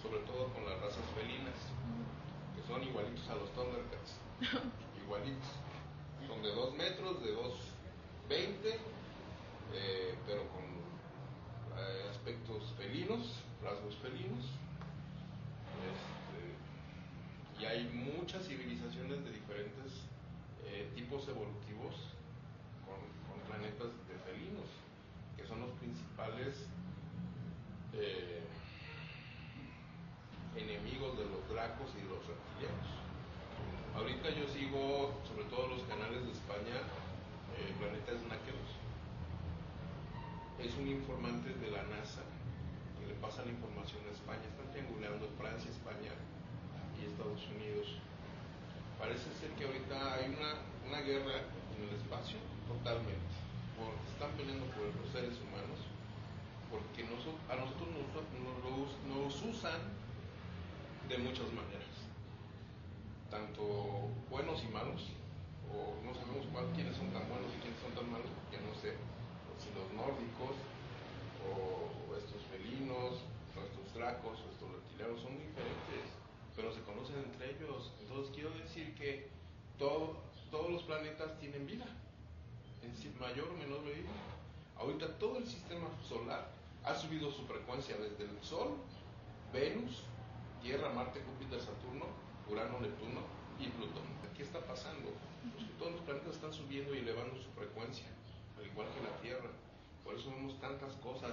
sobre 0.00 0.20
todo 0.20 0.46
con 0.54 0.64
las 0.64 0.80
razas 0.80 1.02
felinas, 1.18 1.58
que 2.54 2.62
son 2.62 2.80
igualitos 2.80 3.28
a 3.28 3.34
los 3.34 3.50
Thundercats, 3.54 4.20
igualitos. 5.04 5.50
Son 6.28 6.40
de 6.42 6.54
2 6.54 6.76
metros, 6.76 7.20
de 7.20 7.34
2,20, 7.34 8.78
eh, 9.74 10.14
pero 10.28 10.42
con 10.50 10.62
eh, 10.62 12.06
aspectos 12.08 12.72
felinos, 12.78 13.42
rasgos 13.64 13.96
felinos. 13.96 14.44
Este, 15.90 17.60
y 17.60 17.66
hay 17.66 17.82
muchas 18.16 18.46
civilizaciones 18.46 19.24
de 19.24 19.32
diferentes 19.32 20.05
tipos 20.94 21.28
evolutivos 21.28 21.94
con, 22.84 23.00
planetas 23.46 23.92
de 24.08 24.16
felinos, 24.26 24.68
que 25.36 25.46
son 25.46 25.60
los 25.60 25.70
principales 25.78 26.66
eh, 27.94 28.42
enemigos 30.56 31.16
de 31.18 31.24
los 31.24 31.48
dracos 31.48 31.88
y 31.94 32.02
de 32.02 32.08
los 32.10 32.26
reptilianos. 32.26 32.88
Ahorita 33.94 34.28
yo 34.30 34.46
sigo, 34.52 35.14
sobre 35.24 35.44
todo 35.48 35.68
los 35.68 35.82
canales 35.84 36.24
de 36.24 36.32
España, 36.32 36.84
eh, 37.56 37.72
Náqueros. 38.28 38.70
Es 40.58 40.76
un 40.76 40.88
informante 40.88 41.54
de 41.54 41.70
la 41.70 41.82
NASA 41.84 42.22
que 42.98 43.06
le 43.06 43.14
pasa 43.14 43.44
la 43.44 43.52
información 43.52 44.02
a 44.08 44.12
España. 44.12 44.42
Están 44.44 44.72
triangulando 44.72 45.28
Francia, 45.38 45.70
España 45.70 46.12
y 47.00 47.06
Estados 47.06 47.40
Unidos 47.56 48.00
parece 48.98 49.28
ser 49.38 49.50
que 49.56 49.64
ahorita 49.64 50.14
hay 50.14 50.32
una, 50.32 50.56
una 50.88 51.00
guerra 51.00 51.44
en 51.76 51.88
el 51.88 51.94
espacio, 51.96 52.36
totalmente. 52.66 53.34
Porque 53.76 54.08
están 54.12 54.32
peleando 54.36 54.66
por 54.72 54.88
los 54.88 55.08
seres 55.12 55.36
humanos, 55.44 55.80
porque 56.72 57.04
a 57.04 57.56
nosotros 57.56 57.88
nos, 57.92 59.36
usan 59.42 59.80
de 61.08 61.18
muchas 61.18 61.46
maneras, 61.52 61.94
tanto 63.30 64.10
buenos 64.30 64.62
y 64.64 64.68
malos, 64.72 65.12
o 65.70 65.94
no 66.02 66.14
sabemos 66.14 66.46
cuál, 66.52 66.66
quiénes 66.74 66.96
son 66.96 67.12
tan 67.12 67.28
buenos 67.28 67.52
y 67.52 67.60
quiénes 67.62 67.78
son 67.80 67.92
tan 67.92 68.10
malos, 68.10 68.26
porque 68.32 68.58
no 68.64 68.72
sé 68.80 68.96
si 69.60 69.68
los 69.76 69.86
nórdicos, 69.92 70.56
o, 71.46 72.10
o 72.10 72.16
estos 72.16 72.42
felinos, 72.50 73.22
o 73.54 73.58
estos 73.60 73.86
dracos, 73.94 74.40
o 74.40 74.46
estos 74.50 74.68
reptilianos 74.72 75.20
son 75.20 75.38
diferentes 75.38 76.15
pero 76.56 76.72
se 76.72 76.80
conocen 76.82 77.16
entre 77.18 77.50
ellos. 77.50 77.92
Entonces 78.00 78.34
quiero 78.34 78.50
decir 78.50 78.94
que 78.94 79.28
todo, 79.78 80.16
todos 80.50 80.70
los 80.70 80.82
planetas 80.84 81.38
tienen 81.38 81.66
vida, 81.66 81.86
en 82.82 83.20
mayor 83.20 83.48
o 83.48 83.56
menor 83.56 83.82
medida. 83.82 84.10
Ahorita 84.78 85.18
todo 85.18 85.38
el 85.38 85.46
sistema 85.46 85.88
solar 86.08 86.48
ha 86.84 86.94
subido 86.94 87.30
su 87.30 87.44
frecuencia 87.46 87.96
desde 87.96 88.24
el 88.24 88.42
Sol, 88.42 88.76
Venus, 89.52 90.02
Tierra, 90.62 90.92
Marte, 90.92 91.20
Júpiter, 91.20 91.60
Saturno, 91.60 92.06
Urano, 92.48 92.80
Neptuno 92.80 93.20
y 93.58 93.68
Plutón. 93.68 94.04
¿Qué 94.36 94.42
está 94.42 94.60
pasando? 94.60 95.10
Pues 95.54 95.66
que 95.66 95.74
todos 95.78 95.92
los 95.92 96.00
planetas 96.02 96.34
están 96.34 96.52
subiendo 96.52 96.94
y 96.94 96.98
elevando 96.98 97.36
su 97.36 97.50
frecuencia, 97.50 98.06
al 98.58 98.66
igual 98.66 98.86
que 98.94 99.02
la 99.02 99.16
Tierra. 99.22 99.50
Por 100.04 100.14
eso 100.14 100.30
vemos 100.30 100.60
tantas 100.60 100.94
cosas, 100.96 101.32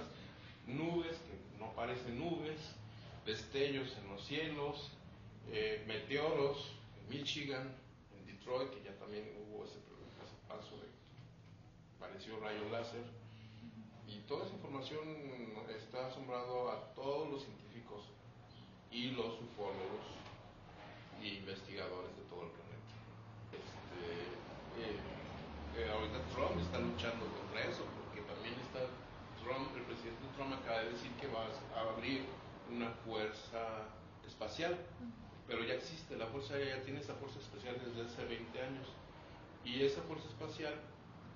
nubes 0.66 1.16
que 1.18 1.58
no 1.60 1.72
parecen 1.74 2.18
nubes, 2.18 2.74
destellos 3.26 3.94
en 3.98 4.08
los 4.08 4.24
cielos, 4.24 4.90
eh, 5.52 5.84
meteoros 5.86 6.72
en 7.00 7.08
Michigan, 7.08 7.74
en 8.16 8.26
Detroit, 8.26 8.70
que 8.70 8.82
ya 8.82 8.96
también 8.98 9.24
hubo 9.38 9.64
ese, 9.64 9.78
ese 9.78 10.36
paso 10.48 10.76
de 10.76 10.94
pareció 11.98 12.38
rayo 12.40 12.68
láser. 12.70 13.04
Y 14.06 14.18
toda 14.28 14.44
esa 14.44 14.54
información 14.54 15.00
está 15.76 16.06
asombrado 16.06 16.70
a 16.70 16.92
todos 16.94 17.30
los 17.30 17.42
científicos 17.42 18.04
y 18.90 19.10
los 19.10 19.40
ufólogos 19.40 20.06
y 21.22 21.38
investigadores 21.38 22.14
de 22.16 22.22
todo 22.28 22.44
el 22.44 22.50
planeta. 22.50 22.94
Este, 23.50 24.00
eh, 24.78 24.98
eh, 25.78 25.90
ahorita 25.90 26.18
Trump 26.34 26.60
está 26.60 26.78
luchando 26.78 27.26
contra 27.26 27.64
eso, 27.64 27.84
porque 28.04 28.20
también 28.22 28.54
está 28.60 28.86
Trump, 29.42 29.74
el 29.76 29.82
presidente 29.82 30.22
Trump 30.36 30.52
acaba 30.52 30.80
de 30.80 30.90
decir 30.92 31.10
que 31.20 31.26
va 31.28 31.46
a 31.74 31.80
abrir 31.92 32.24
una 32.70 32.90
fuerza 33.04 33.88
espacial 34.26 34.76
pero 35.46 35.64
ya 35.64 35.74
existe, 35.74 36.16
la 36.16 36.26
Fuerza 36.26 36.54
Aérea 36.54 36.78
ya 36.78 36.82
tiene 36.82 37.00
esa 37.00 37.14
fuerza 37.14 37.38
especial 37.38 37.76
desde 37.84 38.08
hace 38.08 38.24
20 38.24 38.60
años. 38.60 38.88
Y 39.64 39.82
esa 39.82 40.02
fuerza 40.02 40.28
espacial 40.28 40.74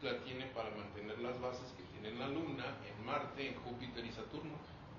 la 0.02 0.18
tiene 0.24 0.46
para 0.46 0.70
mantener 0.70 1.18
las 1.18 1.40
bases 1.40 1.72
que 1.76 1.82
tiene 1.92 2.18
la 2.18 2.28
Luna, 2.28 2.76
en 2.86 3.04
Marte, 3.04 3.48
en 3.48 3.54
Júpiter 3.60 4.04
y 4.04 4.12
Saturno, 4.12 4.54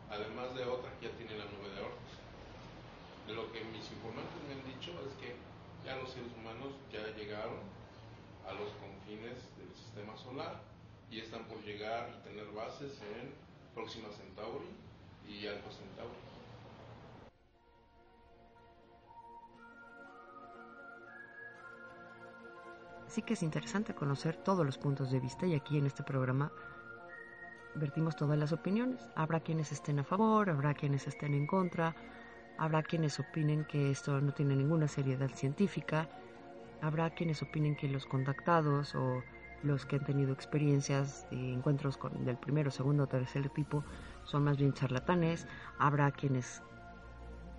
además 0.10 0.54
de 0.56 0.66
otra 0.66 0.92
que 1.00 1.08
ya 1.08 1.14
tiene 1.18 1.38
la 1.38 1.46
nube 1.46 1.70
de 1.74 1.82
Oort. 1.82 2.10
De 3.28 3.34
lo 3.34 3.52
que 3.52 3.64
mis 3.66 3.90
informantes 3.92 4.38
me 4.48 4.54
han 4.58 4.66
dicho 4.66 4.92
es 5.06 5.14
que 5.22 5.36
ya 5.86 5.96
los 5.96 6.10
seres 6.12 6.32
humanos 6.38 6.74
ya 6.92 7.06
llegaron 7.16 7.62
a 8.46 8.54
los 8.54 8.70
confines 8.82 9.38
del 9.58 9.72
sistema 9.78 10.18
solar 10.18 10.62
y 11.10 11.20
están 11.20 11.46
por 11.46 11.64
llegar 11.64 12.10
y 12.10 12.28
tener 12.28 12.46
bases 12.52 13.00
en 13.02 13.34
Próxima 13.74 14.10
Centauri 14.10 14.70
y 15.28 15.48
Alfa 15.48 15.70
Centauri. 15.72 16.29
Sí 23.10 23.24
que 23.24 23.34
es 23.34 23.42
interesante 23.42 23.96
conocer 23.96 24.36
todos 24.38 24.64
los 24.64 24.78
puntos 24.78 25.10
de 25.10 25.20
vista 25.20 25.48
y 25.48 25.56
aquí 25.56 25.80
en 25.80 25.88
este 25.88 26.04
programa 26.04 26.52
vertimos 27.74 28.16
todas 28.16 28.38
las 28.38 28.52
opiniones. 28.52 29.10
Habrá 29.16 29.40
quienes 29.40 29.72
estén 29.72 29.98
a 29.98 30.04
favor, 30.04 30.48
habrá 30.48 30.76
quienes 30.76 31.08
estén 31.08 31.34
en 31.34 31.48
contra, 31.48 31.96
habrá 32.60 32.84
quienes 32.84 33.20
opinen 33.20 33.66
que 33.66 33.90
esto 33.90 34.22
no 34.22 34.32
tiene 34.32 34.56
ninguna 34.56 34.88
seriedad 34.88 35.30
científica, 35.34 36.08
habrá 36.82 37.10
quienes 37.10 37.42
opinen 37.42 37.76
que 37.76 37.90
los 37.90 38.06
contactados 38.06 38.94
o 38.94 39.24
los 39.64 39.88
que 39.88 39.96
han 39.96 40.06
tenido 40.06 40.32
experiencias 40.32 41.28
de 41.32 41.54
encuentros 41.54 41.98
con, 41.98 42.26
del 42.26 42.38
primero, 42.38 42.70
segundo 42.70 43.06
o 43.06 43.08
tercer 43.08 43.50
tipo 43.50 43.84
son 44.24 44.44
más 44.44 44.58
bien 44.58 44.74
charlatanes, 44.74 45.48
habrá 45.80 46.12
quienes 46.12 46.62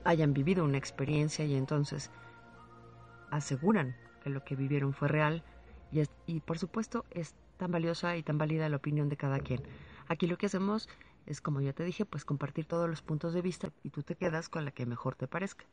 hayan 0.05 0.33
vivido 0.33 0.65
una 0.65 0.79
experiencia 0.79 1.45
y 1.45 1.57
entonces 1.57 2.13
aseguran 3.33 3.97
que 4.21 4.31
lo 4.31 4.45
que 4.45 4.57
vivieron 4.57 4.93
fue 4.93 5.09
real 5.09 5.43
y, 6.27 6.41
por 6.41 6.59
supuesto 6.59 7.05
es 7.11 7.35
tan 7.57 7.73
valiosa 7.73 8.17
y 8.17 8.23
tan 8.23 8.39
válida 8.39 8.69
la 8.69 8.77
opinión 8.77 9.09
de 9.09 9.17
cada 9.17 9.41
quien. 9.41 9.63
Aquí 10.09 10.27
lo 10.27 10.39
que 10.39 10.47
hacemos 10.47 10.89
es, 11.27 11.41
como 11.41 11.61
ya 11.61 11.73
te 11.73 11.85
dije, 11.85 12.05
pues 12.05 12.25
compartir 12.25 12.67
todos 12.67 12.89
los 12.89 13.03
puntos 13.03 13.35
de 13.35 13.43
vista 13.43 13.73
y 13.83 13.91
tú 13.91 14.03
te 14.03 14.15
quedas 14.15 14.49
con 14.49 14.65
la 14.65 14.71
que 14.71 14.87
mejor 14.87 15.17
te 15.17 15.27
parezca. 15.27 15.65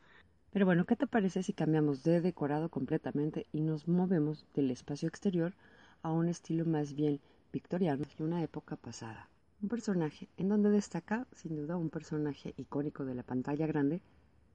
Pero 0.52 0.66
bueno, 0.66 0.86
¿qué 0.86 0.96
te 0.96 1.08
parece 1.08 1.44
si 1.44 1.54
cambiamos 1.54 2.04
de 2.04 2.22
decorado 2.22 2.70
completamente 2.70 3.48
y 3.52 3.62
nos 3.62 3.88
movemos 3.88 4.46
del 4.54 4.72
espacio 4.72 5.08
exterior 5.08 5.54
a 6.02 6.12
un 6.12 6.28
estilo 6.28 6.66
más 6.66 6.94
bien 6.94 7.20
victoriano 7.52 8.06
de 8.18 8.24
una 8.24 8.42
época 8.44 8.76
pasada? 8.76 9.30
Un 9.62 9.70
personaje 9.70 10.30
en 10.38 10.50
donde 10.50 10.70
destaca, 10.70 11.28
sin 11.34 11.56
duda, 11.56 11.78
un 11.78 11.90
personaje 11.90 12.54
icónico 12.58 13.06
de 13.06 13.16
la 13.16 13.24
pantalla 13.24 13.68
grande, 13.68 14.02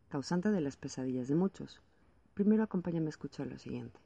causante 0.08 0.50
de 0.50 0.60
las 0.60 0.76
pesadillas 0.76 1.28
de 1.28 1.34
muchos. 1.34 1.82
Primero 2.34 2.62
acompáñame 2.62 3.06
a 3.06 3.10
escuchar 3.10 3.46
lo 3.46 3.58
siguiente. 3.58 4.00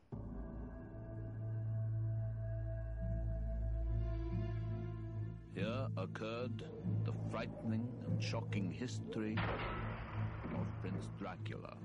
Here 5.55 5.89
occurred 5.97 6.65
the 7.05 7.13
frightening 7.31 7.89
and 8.07 8.21
shocking 8.23 8.71
history 8.71 9.37
of 10.55 10.67
Prince 10.83 11.09
Dracula 11.19 11.77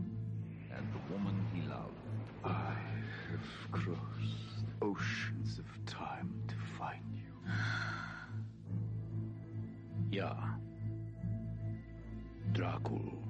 and 0.75 0.91
the 0.91 1.13
woman 1.13 1.45
he 1.54 1.62
loved. 1.62 1.95
I 2.43 2.75
have 3.30 3.71
crossed 3.71 4.65
oceans 4.82 5.60
of 5.60 5.86
time 5.86 6.34
to 6.47 6.56
find 6.77 7.06
you. 7.15 7.34
yeah. 10.12 10.36
Dracula. 12.51 13.20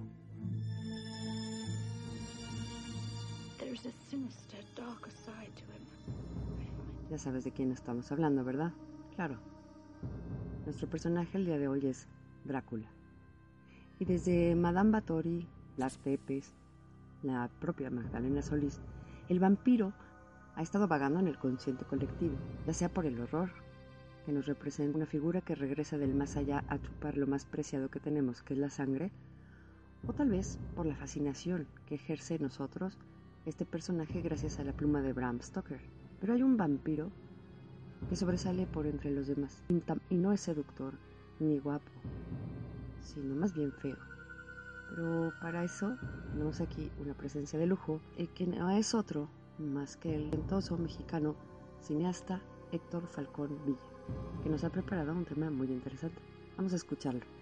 Ya 7.10 7.18
sabes 7.18 7.46
de 7.46 7.52
quién 7.54 7.72
estamos 7.72 8.12
hablando, 8.12 8.44
¿verdad? 8.44 8.74
Claro. 9.16 9.40
Nuestro 10.66 10.90
personaje 10.90 11.38
el 11.38 11.46
día 11.46 11.58
de 11.58 11.70
hoy 11.70 11.88
es 11.88 12.06
Drácula. 12.44 12.90
Y 13.98 14.04
desde 14.04 14.56
Madame 14.56 14.92
Batory, 14.92 15.48
Las 15.78 15.98
Pepes, 15.98 16.52
la 17.24 17.50
propia 17.62 17.90
Magdalena 17.90 18.42
Solís, 18.42 18.82
el 19.30 19.40
vampiro 19.40 19.94
ha 20.56 20.62
estado 20.62 20.90
vagando 20.90 21.22
en 21.22 21.28
el 21.28 21.38
consciente 21.38 21.86
colectivo, 21.86 22.36
ya 22.68 22.74
sea 22.74 22.90
por 22.90 23.06
el 23.06 23.22
horror, 23.22 23.52
que 24.26 24.34
nos 24.34 24.48
representa 24.48 24.98
una 24.98 25.06
figura 25.06 25.40
que 25.40 25.56
regresa 25.56 25.98
del 25.98 26.14
más 26.14 26.36
allá 26.36 26.66
a 26.68 26.78
chupar 26.78 27.16
lo 27.16 27.26
más 27.26 27.46
preciado 27.46 27.88
que 27.88 28.02
tenemos, 28.02 28.44
que 28.44 28.54
es 28.54 28.60
la 28.60 28.70
sangre, 28.70 29.12
o 30.08 30.12
tal 30.12 30.30
vez 30.30 30.60
por 30.76 30.86
la 30.86 30.96
fascinación 30.96 31.68
que 31.86 31.96
ejerce 31.96 32.36
en 32.36 32.42
nosotros 32.42 32.98
este 33.46 33.66
personaje 33.66 34.22
gracias 34.22 34.60
a 34.60 34.64
la 34.64 34.74
pluma 34.74 35.02
de 35.02 35.14
Bram 35.14 35.42
Stoker. 35.42 35.80
Pero 36.20 36.34
hay 36.34 36.44
un 36.44 36.58
vampiro 36.58 37.10
que 38.10 38.16
sobresale 38.16 38.68
por 38.68 38.86
entre 38.86 39.12
los 39.12 39.28
demás 39.28 39.64
y 40.10 40.16
no 40.16 40.32
es 40.32 40.42
seductor 40.42 40.94
ni 41.40 41.60
guapo, 41.60 41.92
sino 43.02 43.36
más 43.36 43.54
bien 43.54 43.72
feo. 43.72 43.98
Pero 44.90 45.34
para 45.42 45.64
eso 45.64 45.98
tenemos 46.32 46.62
aquí 46.62 46.92
una 47.00 47.14
presencia 47.14 47.58
de 47.58 47.66
lujo, 47.66 48.00
y 48.18 48.28
que 48.28 48.46
no 48.46 48.70
es 48.70 48.94
otro 48.94 49.30
más 49.58 49.96
que 49.98 50.14
el 50.14 50.30
talentoso 50.30 50.78
mexicano 50.78 51.36
cineasta 51.82 52.42
Héctor 52.72 53.08
Falcón 53.08 53.58
Villa, 53.66 53.80
que 54.44 54.50
nos 54.50 54.64
ha 54.64 54.70
preparado 54.70 55.14
un 55.14 55.26
tema 55.26 55.50
muy 55.50 55.68
interesante. 55.68 56.22
Vamos 56.58 56.74
a 56.74 56.76
escucharlo. 56.76 57.41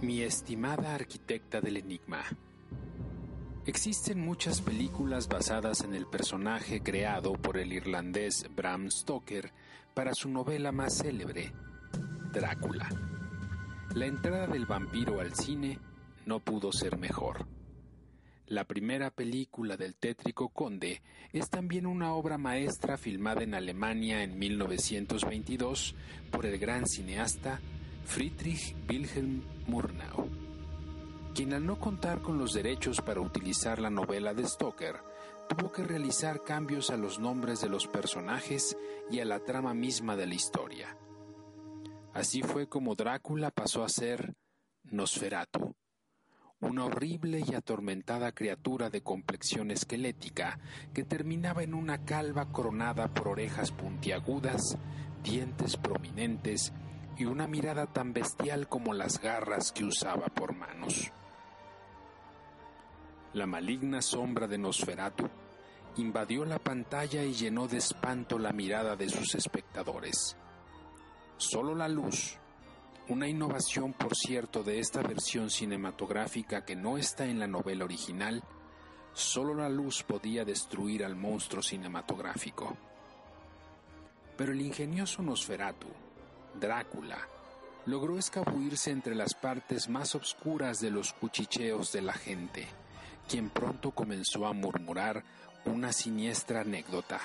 Mi 0.00 0.22
estimada 0.22 0.94
arquitecta 0.94 1.60
del 1.60 1.78
enigma, 1.78 2.22
existen 3.66 4.20
muchas 4.20 4.60
películas 4.60 5.26
basadas 5.26 5.80
en 5.80 5.92
el 5.92 6.06
personaje 6.06 6.80
creado 6.84 7.32
por 7.32 7.58
el 7.58 7.72
irlandés 7.72 8.46
Bram 8.54 8.92
Stoker 8.92 9.52
para 9.94 10.14
su 10.14 10.28
novela 10.28 10.70
más 10.70 10.98
célebre, 10.98 11.52
Drácula. 12.32 12.88
La 13.96 14.06
entrada 14.06 14.46
del 14.46 14.66
vampiro 14.66 15.20
al 15.20 15.34
cine 15.34 15.80
no 16.26 16.38
pudo 16.38 16.70
ser 16.70 16.96
mejor. 16.96 17.48
La 18.46 18.64
primera 18.64 19.10
película 19.10 19.76
del 19.76 19.96
tétrico 19.96 20.48
conde 20.50 21.02
es 21.32 21.50
también 21.50 21.86
una 21.86 22.14
obra 22.14 22.38
maestra 22.38 22.98
filmada 22.98 23.42
en 23.42 23.52
Alemania 23.52 24.22
en 24.22 24.38
1922 24.38 25.96
por 26.30 26.46
el 26.46 26.56
gran 26.58 26.86
cineasta 26.86 27.60
Friedrich 28.08 28.74
Wilhelm 28.88 29.42
Murnau, 29.66 30.30
quien 31.34 31.52
al 31.52 31.66
no 31.66 31.78
contar 31.78 32.22
con 32.22 32.38
los 32.38 32.54
derechos 32.54 33.02
para 33.02 33.20
utilizar 33.20 33.78
la 33.80 33.90
novela 33.90 34.32
de 34.32 34.48
Stoker, 34.48 34.96
tuvo 35.46 35.70
que 35.70 35.84
realizar 35.84 36.42
cambios 36.42 36.88
a 36.88 36.96
los 36.96 37.18
nombres 37.18 37.60
de 37.60 37.68
los 37.68 37.86
personajes 37.86 38.78
y 39.10 39.20
a 39.20 39.26
la 39.26 39.40
trama 39.40 39.74
misma 39.74 40.16
de 40.16 40.26
la 40.26 40.34
historia. 40.34 40.96
Así 42.14 42.42
fue 42.42 42.66
como 42.66 42.94
Drácula 42.94 43.50
pasó 43.50 43.84
a 43.84 43.90
ser 43.90 44.34
Nosferatu, 44.84 45.76
una 46.60 46.86
horrible 46.86 47.44
y 47.46 47.54
atormentada 47.54 48.32
criatura 48.32 48.88
de 48.88 49.02
complexión 49.02 49.70
esquelética 49.70 50.58
que 50.94 51.04
terminaba 51.04 51.62
en 51.62 51.74
una 51.74 52.06
calva 52.06 52.50
coronada 52.52 53.08
por 53.08 53.28
orejas 53.28 53.70
puntiagudas, 53.70 54.78
dientes 55.22 55.76
prominentes 55.76 56.72
y 57.18 57.24
una 57.24 57.48
mirada 57.48 57.86
tan 57.86 58.12
bestial 58.12 58.68
como 58.68 58.94
las 58.94 59.20
garras 59.20 59.72
que 59.72 59.84
usaba 59.84 60.26
por 60.26 60.54
manos. 60.54 61.10
La 63.34 63.46
maligna 63.46 64.00
sombra 64.00 64.46
de 64.46 64.56
Nosferatu 64.56 65.28
invadió 65.96 66.44
la 66.44 66.60
pantalla 66.60 67.24
y 67.24 67.34
llenó 67.34 67.66
de 67.66 67.78
espanto 67.78 68.38
la 68.38 68.52
mirada 68.52 68.94
de 68.94 69.08
sus 69.08 69.34
espectadores. 69.34 70.36
Solo 71.36 71.74
la 71.74 71.88
luz, 71.88 72.38
una 73.08 73.26
innovación 73.26 73.92
por 73.92 74.14
cierto 74.16 74.62
de 74.62 74.78
esta 74.78 75.02
versión 75.02 75.50
cinematográfica 75.50 76.64
que 76.64 76.76
no 76.76 76.98
está 76.98 77.26
en 77.26 77.40
la 77.40 77.48
novela 77.48 77.84
original, 77.84 78.44
solo 79.12 79.54
la 79.54 79.68
luz 79.68 80.04
podía 80.04 80.44
destruir 80.44 81.04
al 81.04 81.16
monstruo 81.16 81.62
cinematográfico. 81.62 82.76
Pero 84.36 84.52
el 84.52 84.60
ingenioso 84.60 85.20
Nosferatu, 85.22 85.88
Drácula, 86.58 87.18
logró 87.86 88.18
escabuirse 88.18 88.90
entre 88.90 89.14
las 89.14 89.34
partes 89.34 89.88
más 89.88 90.14
obscuras 90.14 90.80
de 90.80 90.90
los 90.90 91.12
cuchicheos 91.12 91.92
de 91.92 92.02
la 92.02 92.12
gente, 92.12 92.66
quien 93.28 93.50
pronto 93.50 93.92
comenzó 93.92 94.46
a 94.46 94.52
murmurar 94.52 95.24
una 95.64 95.92
siniestra 95.92 96.60
anécdota. 96.60 97.20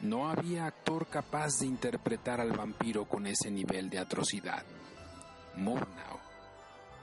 No 0.00 0.28
había 0.28 0.66
actor 0.66 1.06
capaz 1.06 1.60
de 1.60 1.66
interpretar 1.66 2.40
al 2.40 2.52
vampiro 2.52 3.06
con 3.06 3.26
ese 3.26 3.50
nivel 3.50 3.88
de 3.88 3.98
atrocidad. 3.98 4.64
Murnau, 5.56 6.18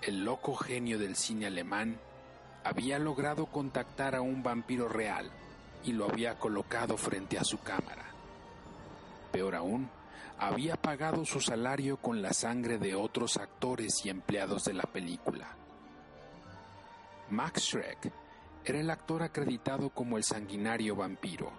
el 0.02 0.24
loco 0.24 0.56
genio 0.56 1.00
del 1.00 1.16
cine 1.16 1.48
alemán, 1.48 2.00
había 2.64 3.00
logrado 3.00 3.48
contactar 3.48 4.16
a 4.16 4.22
un 4.22 4.44
vampiro 4.44 4.88
real 4.88 5.32
y 5.84 5.94
lo 5.94 6.06
había 6.06 6.38
colocado 6.38 6.98
frente 6.98 7.39
a 7.39 7.44
su 7.44 7.60
cámara. 7.60 8.06
Peor 9.32 9.56
aún, 9.56 9.89
había 10.42 10.76
pagado 10.76 11.24
su 11.24 11.39
salario 11.39 11.98
con 11.98 12.24
la 12.24 12.34
sangre 12.34 12.80
de 12.80 12.96
otros 12.96 13.38
actores 13.38 14.04
y 14.04 14.10
empleados 14.10 14.64
de 14.64 14.74
la 14.74 14.84
película. 14.84 15.56
Max 17.30 17.62
Schreck, 17.62 18.12
era 18.66 18.80
el 18.80 18.89
actor 18.89 19.22
acreditado 19.22 19.92
como 19.92 20.18
el 20.18 20.24
sanguinario 20.24 20.96
vampiro, 20.96 21.52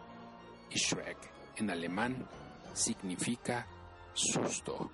y 0.68 0.78
Shrek, 0.78 1.16
en 1.58 1.70
alemán, 1.70 2.26
significa 2.72 3.68
susto. 4.14 4.90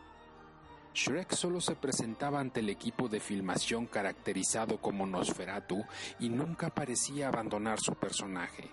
Shrek 0.92 1.32
solo 1.32 1.58
se 1.58 1.74
presentaba 1.74 2.40
ante 2.40 2.60
el 2.60 2.68
equipo 2.68 3.08
de 3.08 3.20
filmación 3.20 3.86
caracterizado 3.86 4.82
como 4.82 5.06
Nosferatu 5.06 5.82
y 6.20 6.28
nunca 6.28 6.68
parecía 6.68 7.28
abandonar 7.28 7.80
su 7.80 7.94
personaje. 7.94 8.70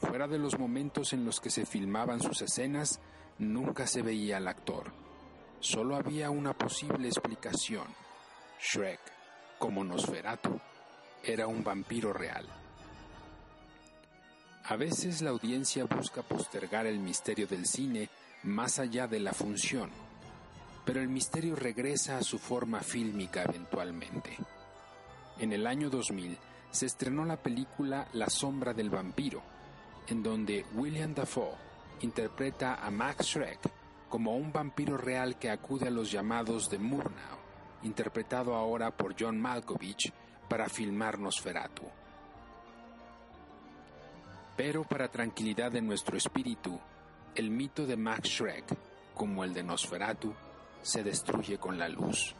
Fuera 0.00 0.26
de 0.26 0.38
los 0.38 0.58
momentos 0.58 1.12
en 1.12 1.24
los 1.24 1.38
que 1.38 1.50
se 1.50 1.64
filmaban 1.64 2.20
sus 2.20 2.42
escenas, 2.42 3.00
nunca 3.38 3.86
se 3.86 4.02
veía 4.02 4.36
al 4.36 4.48
actor. 4.48 4.92
Solo 5.60 5.96
había 5.96 6.30
una 6.30 6.52
posible 6.52 7.08
explicación. 7.08 7.86
Shrek, 8.60 9.00
como 9.58 9.84
Nosferatu, 9.84 10.58
era 11.22 11.46
un 11.46 11.62
vampiro 11.62 12.12
real. 12.12 12.46
A 14.64 14.76
veces 14.76 15.22
la 15.22 15.30
audiencia 15.30 15.84
busca 15.84 16.22
postergar 16.22 16.86
el 16.86 16.98
misterio 16.98 17.46
del 17.46 17.66
cine 17.66 18.08
más 18.44 18.78
allá 18.78 19.06
de 19.06 19.20
la 19.20 19.32
función, 19.32 19.90
pero 20.84 21.00
el 21.00 21.08
misterio 21.08 21.56
regresa 21.56 22.18
a 22.18 22.22
su 22.22 22.38
forma 22.38 22.80
fílmica 22.80 23.42
eventualmente. 23.42 24.36
En 25.38 25.52
el 25.52 25.66
año 25.66 25.90
2000 25.90 26.38
se 26.70 26.86
estrenó 26.86 27.24
la 27.24 27.36
película 27.36 28.08
La 28.12 28.30
sombra 28.30 28.72
del 28.72 28.90
vampiro, 28.90 29.42
en 30.08 30.22
donde 30.22 30.64
William 30.74 31.14
Dafoe 31.14 31.71
interpreta 32.02 32.74
a 32.74 32.90
Max 32.90 33.26
Schreck 33.26 33.60
como 34.08 34.36
un 34.36 34.52
vampiro 34.52 34.96
real 34.98 35.38
que 35.38 35.50
acude 35.50 35.88
a 35.88 35.90
los 35.90 36.10
llamados 36.10 36.68
de 36.68 36.78
Murnau, 36.78 37.38
interpretado 37.82 38.54
ahora 38.54 38.90
por 38.90 39.14
John 39.18 39.40
Malkovich, 39.40 40.12
para 40.48 40.68
filmar 40.68 41.18
Nosferatu. 41.18 41.84
Pero 44.56 44.84
para 44.84 45.08
tranquilidad 45.08 45.72
de 45.72 45.80
nuestro 45.80 46.18
espíritu, 46.18 46.78
el 47.34 47.50
mito 47.50 47.86
de 47.86 47.96
Max 47.96 48.28
Schreck, 48.28 48.66
como 49.14 49.44
el 49.44 49.54
de 49.54 49.62
Nosferatu, 49.62 50.34
se 50.82 51.02
destruye 51.02 51.56
con 51.56 51.78
la 51.78 51.88
luz. 51.88 52.34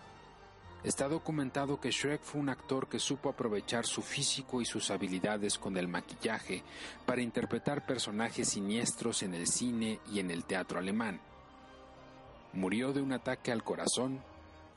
Está 0.85 1.07
documentado 1.07 1.81
que 1.81 1.93
Shrek 1.93 2.23
fue 2.23 2.41
un 2.41 2.49
actor 2.49 2.89
que 2.89 2.99
supo 2.99 3.29
aprovechar 3.29 3.87
su 3.87 4.03
físico 4.03 4.61
y 4.61 4.65
sus 4.65 4.91
habilidades 4.91 5.57
con 5.57 5.77
el 5.77 5.87
maquillaje 5.87 6.65
para 7.07 7.23
interpretar 7.23 7.87
personajes 7.87 8.49
siniestros 8.49 9.23
en 9.23 9.35
el 9.35 9.47
cine 9.47 10.01
y 10.13 10.19
en 10.19 10.33
el 10.33 10.45
teatro 10.45 10.81
alemán. 10.81 11.21
Murió 12.53 12.93
de 12.93 13.01
un 13.01 13.13
ataque 13.13 13.53
al 13.53 13.63
corazón 13.63 14.21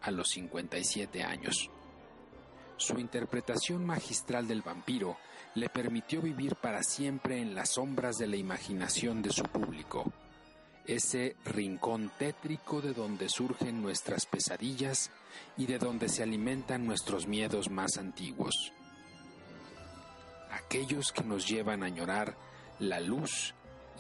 a 0.01 0.12
los 0.12 0.30
57 0.30 1.24
años. 1.24 1.72
Su 2.78 2.99
interpretación 2.99 3.84
magistral 3.84 4.47
del 4.47 4.62
vampiro 4.62 5.18
le 5.56 5.70
permitió 5.70 6.22
vivir 6.22 6.56
para 6.56 6.84
siempre 6.84 7.41
en 7.41 7.56
las 7.56 7.72
sombras 7.72 8.18
de 8.18 8.28
la 8.28 8.36
imaginación 8.36 9.24
de 9.24 9.32
su 9.32 9.43
público 9.43 10.14
ese 10.88 11.36
rincón 11.46 12.12
tétrico 12.18 12.82
de 12.82 12.94
donde 12.94 13.30
surgen 13.30 13.82
nuestras 13.82 14.26
pesadillas 14.26 15.12
y 15.58 15.66
de 15.66 15.80
donde 15.80 16.10
se 16.10 16.24
alimentan 16.24 16.86
nuestros 16.86 17.28
miedos 17.28 17.70
más 17.70 17.98
antiguos. 17.98 18.72
Aquellos 20.52 21.12
que 21.12 21.24
nos 21.24 21.48
llevan 21.48 21.84
a 21.84 21.90
llorar 21.90 22.38
la 22.80 23.00
luz 23.00 23.54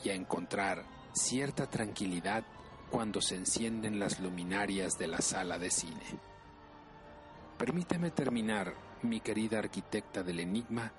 y 0.03 0.09
a 0.09 0.13
encontrar 0.13 0.85
cierta 1.13 1.69
tranquilidad 1.69 2.45
cuando 2.89 3.21
se 3.21 3.35
encienden 3.35 3.99
las 3.99 4.19
luminarias 4.19 4.97
de 4.97 5.07
la 5.07 5.21
sala 5.21 5.57
de 5.57 5.71
cine. 5.71 6.03
Permíteme 7.57 8.11
terminar, 8.11 8.75
mi 9.01 9.21
querida 9.21 9.59
arquitecta 9.59 10.23
del 10.23 10.41
enigma, 10.41 10.91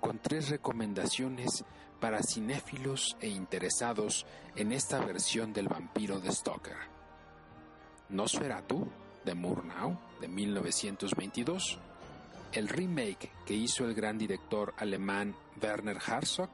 con 0.00 0.18
tres 0.18 0.50
recomendaciones 0.50 1.64
para 2.02 2.20
cinéfilos 2.20 3.16
e 3.20 3.28
interesados 3.28 4.26
en 4.56 4.72
esta 4.72 4.98
versión 5.04 5.52
del 5.52 5.68
vampiro 5.68 6.18
de 6.18 6.32
Stoker. 6.32 6.76
Nosferatu, 8.08 8.90
de 9.24 9.36
Murnau, 9.36 9.96
de 10.20 10.26
1922, 10.26 11.78
el 12.54 12.68
remake 12.68 13.30
que 13.46 13.54
hizo 13.54 13.84
el 13.84 13.94
gran 13.94 14.18
director 14.18 14.74
alemán 14.78 15.36
Werner 15.62 15.98
Herzog 16.04 16.50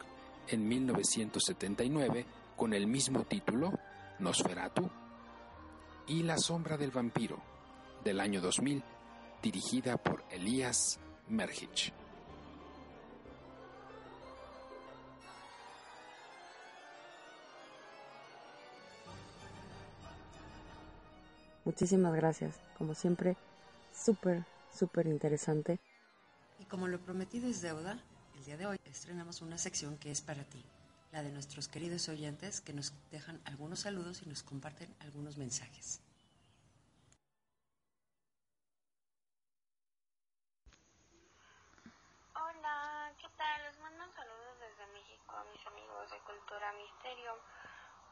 en 0.48 0.68
1979 0.68 2.26
con 2.54 2.74
el 2.74 2.86
mismo 2.86 3.24
título, 3.24 3.72
Nosferatu, 4.18 4.90
y 6.08 6.24
La 6.24 6.36
sombra 6.36 6.76
del 6.76 6.90
vampiro, 6.90 7.40
del 8.04 8.20
año 8.20 8.42
2000, 8.42 8.84
dirigida 9.42 9.96
por 9.96 10.24
Elias 10.30 11.00
Merhich. 11.26 11.97
Muchísimas 21.68 22.14
gracias. 22.14 22.58
Como 22.78 22.94
siempre, 22.94 23.36
súper, 23.92 24.46
súper 24.72 25.06
interesante. 25.06 25.78
Y 26.58 26.64
como 26.64 26.88
lo 26.88 26.98
prometido 26.98 27.46
es 27.46 27.60
deuda, 27.60 28.02
el 28.36 28.44
día 28.46 28.56
de 28.56 28.64
hoy 28.64 28.78
estrenamos 28.86 29.42
una 29.42 29.58
sección 29.58 29.98
que 29.98 30.10
es 30.10 30.22
para 30.22 30.44
ti, 30.44 30.64
la 31.12 31.22
de 31.22 31.30
nuestros 31.30 31.68
queridos 31.68 32.08
oyentes 32.08 32.62
que 32.62 32.72
nos 32.72 32.94
dejan 33.10 33.42
algunos 33.44 33.80
saludos 33.80 34.22
y 34.22 34.30
nos 34.30 34.42
comparten 34.42 34.96
algunos 35.00 35.36
mensajes. 35.36 36.00
Hola, 42.32 43.12
¿qué 43.20 43.28
tal? 43.36 43.62
Les 43.64 43.78
mando 43.80 44.04
un 44.04 44.14
saludo 44.14 44.56
desde 44.58 44.86
México 44.94 45.36
a 45.36 45.44
mis 45.52 45.66
amigos 45.66 46.10
de 46.12 46.18
Cultura 46.20 46.72
Misterio. 46.72 47.32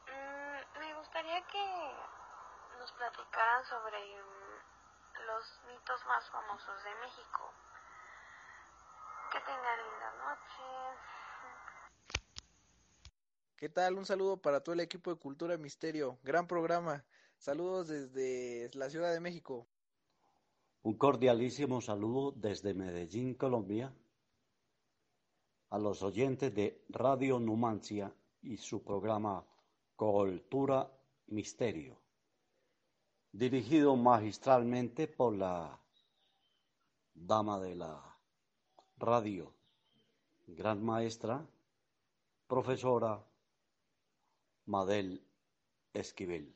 Mm, 0.05 0.79
me 0.79 0.93
gustaría 0.99 1.41
que 1.47 2.27
nos 2.79 2.91
platicaran 2.91 3.65
sobre 3.97 4.13
mm, 4.13 5.27
los 5.27 5.43
mitos 5.67 5.99
más 6.07 6.29
famosos 6.29 6.83
de 6.83 6.89
México. 7.01 7.53
Que 9.31 9.39
tengan 9.39 9.77
linda 9.83 10.11
noche. 10.23 10.63
¿Qué 13.57 13.69
tal? 13.69 13.95
Un 13.95 14.05
saludo 14.05 14.37
para 14.37 14.61
todo 14.61 14.73
el 14.73 14.81
equipo 14.81 15.11
de 15.11 15.19
Cultura 15.19 15.57
Misterio. 15.57 16.19
Gran 16.23 16.47
programa. 16.47 17.03
Saludos 17.37 17.87
desde 17.87 18.69
la 18.73 18.89
Ciudad 18.89 19.11
de 19.11 19.19
México. 19.19 19.67
Un 20.83 20.97
cordialísimo 20.97 21.81
saludo 21.81 22.31
desde 22.31 22.73
Medellín, 22.73 23.33
Colombia, 23.33 23.93
a 25.69 25.77
los 25.77 26.01
oyentes 26.01 26.53
de 26.53 26.85
Radio 26.89 27.39
Numancia 27.39 28.13
y 28.41 28.57
su 28.57 28.83
programa 28.83 29.45
Cultura 29.95 30.89
Misterio, 31.27 31.99
dirigido 33.31 33.95
magistralmente 33.95 35.07
por 35.07 35.35
la 35.35 35.79
dama 37.13 37.59
de 37.59 37.75
la 37.75 38.17
radio, 38.97 39.53
gran 40.47 40.83
maestra, 40.83 41.45
profesora 42.47 43.23
Madel 44.65 45.23
Esquivel. 45.93 46.53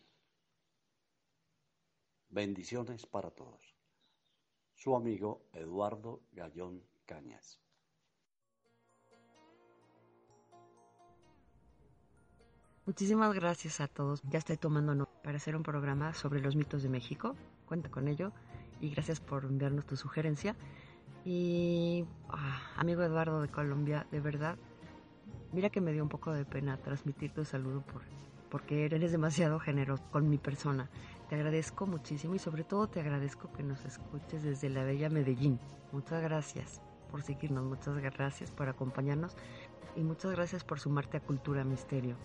Bendiciones 2.29 3.05
para 3.05 3.31
todos. 3.31 3.75
Su 4.73 4.95
amigo 4.95 5.43
Eduardo 5.53 6.21
Gallón 6.31 6.83
Cañas. 7.05 7.59
Muchísimas 12.91 13.33
gracias 13.33 13.79
a 13.79 13.87
todos. 13.87 14.21
Ya 14.23 14.39
estoy 14.39 14.57
tomando 14.57 14.93
nota 14.93 15.13
para 15.23 15.37
hacer 15.37 15.55
un 15.55 15.63
programa 15.63 16.13
sobre 16.13 16.41
los 16.41 16.57
mitos 16.57 16.83
de 16.83 16.89
México. 16.89 17.37
Cuenta 17.65 17.89
con 17.89 18.09
ello. 18.09 18.33
Y 18.81 18.89
gracias 18.89 19.21
por 19.21 19.45
enviarnos 19.45 19.85
tu 19.85 19.95
sugerencia. 19.95 20.57
Y 21.23 22.03
ah, 22.27 22.59
amigo 22.75 23.01
Eduardo 23.01 23.41
de 23.41 23.47
Colombia, 23.47 24.05
de 24.11 24.19
verdad, 24.19 24.57
mira 25.53 25.69
que 25.69 25.79
me 25.79 25.93
dio 25.93 26.03
un 26.03 26.09
poco 26.09 26.33
de 26.33 26.43
pena 26.43 26.75
transmitir 26.75 27.31
tu 27.31 27.45
saludo 27.45 27.79
por, 27.79 28.01
porque 28.49 28.83
eres 28.83 29.13
demasiado 29.13 29.57
generoso 29.57 30.03
con 30.11 30.29
mi 30.29 30.37
persona. 30.37 30.89
Te 31.29 31.35
agradezco 31.35 31.87
muchísimo 31.87 32.35
y 32.35 32.39
sobre 32.39 32.65
todo 32.65 32.87
te 32.87 32.99
agradezco 32.99 33.53
que 33.53 33.63
nos 33.63 33.85
escuches 33.85 34.43
desde 34.43 34.67
la 34.67 34.83
bella 34.83 35.09
Medellín. 35.09 35.61
Muchas 35.93 36.21
gracias 36.21 36.81
por 37.09 37.21
seguirnos, 37.21 37.63
muchas 37.63 37.97
gracias 37.99 38.51
por 38.51 38.67
acompañarnos 38.67 39.37
y 39.95 40.01
muchas 40.01 40.31
gracias 40.31 40.65
por 40.65 40.81
sumarte 40.81 41.15
a 41.15 41.21
Cultura 41.21 41.63
Misterio. 41.63 42.17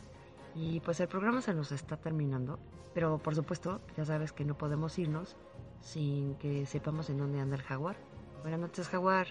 Y 0.58 0.80
pues 0.80 0.98
el 1.00 1.08
programa 1.08 1.42
se 1.42 1.52
nos 1.52 1.70
está 1.70 1.98
terminando, 1.98 2.58
pero 2.94 3.18
por 3.18 3.34
supuesto 3.34 3.82
ya 3.94 4.06
sabes 4.06 4.32
que 4.32 4.46
no 4.46 4.56
podemos 4.56 4.98
irnos 4.98 5.36
sin 5.82 6.34
que 6.36 6.64
sepamos 6.64 7.10
en 7.10 7.18
dónde 7.18 7.40
anda 7.40 7.56
el 7.56 7.62
jaguar. 7.62 7.96
Buenas 8.40 8.60
noches, 8.60 8.88
jaguar. 8.88 9.28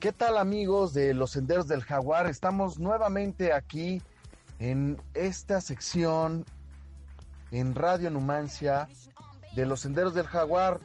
¿Qué 0.00 0.06
¿Qué 0.06 0.12
tal 0.12 0.38
amigos 0.38 0.94
de 0.94 1.12
los 1.14 1.32
Senderos 1.32 1.66
del 1.66 1.82
Jaguar? 1.82 2.28
Estamos 2.28 2.78
nuevamente 2.78 3.52
aquí 3.52 4.00
en 4.58 5.00
esta 5.14 5.60
sección 5.60 6.44
en 7.50 7.74
Radio 7.74 8.10
Numancia 8.10 8.88
de 9.54 9.66
los 9.66 9.80
Senderos 9.80 10.14
del 10.14 10.26
Jaguar. 10.26 10.80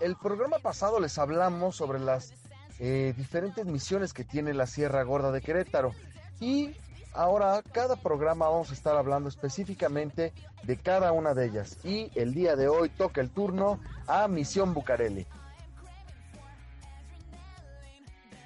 El 0.00 0.16
programa 0.16 0.58
pasado 0.58 1.00
les 1.00 1.18
hablamos 1.18 1.76
sobre 1.76 2.00
las 2.00 2.32
eh, 2.78 3.14
diferentes 3.16 3.66
misiones 3.66 4.12
que 4.12 4.24
tiene 4.24 4.54
la 4.54 4.66
Sierra 4.66 5.02
Gorda 5.02 5.30
de 5.32 5.42
Querétaro 5.42 5.92
y 6.40 6.74
ahora 7.12 7.62
cada 7.72 7.96
programa 7.96 8.48
vamos 8.48 8.70
a 8.70 8.74
estar 8.74 8.96
hablando 8.96 9.28
específicamente 9.28 10.32
de 10.62 10.76
cada 10.76 11.12
una 11.12 11.34
de 11.34 11.46
ellas 11.46 11.76
y 11.84 12.10
el 12.14 12.32
día 12.32 12.56
de 12.56 12.68
hoy 12.68 12.88
toca 12.88 13.20
el 13.20 13.30
turno 13.30 13.80
a 14.06 14.26
Misión 14.28 14.72
Bucareli. 14.72 15.26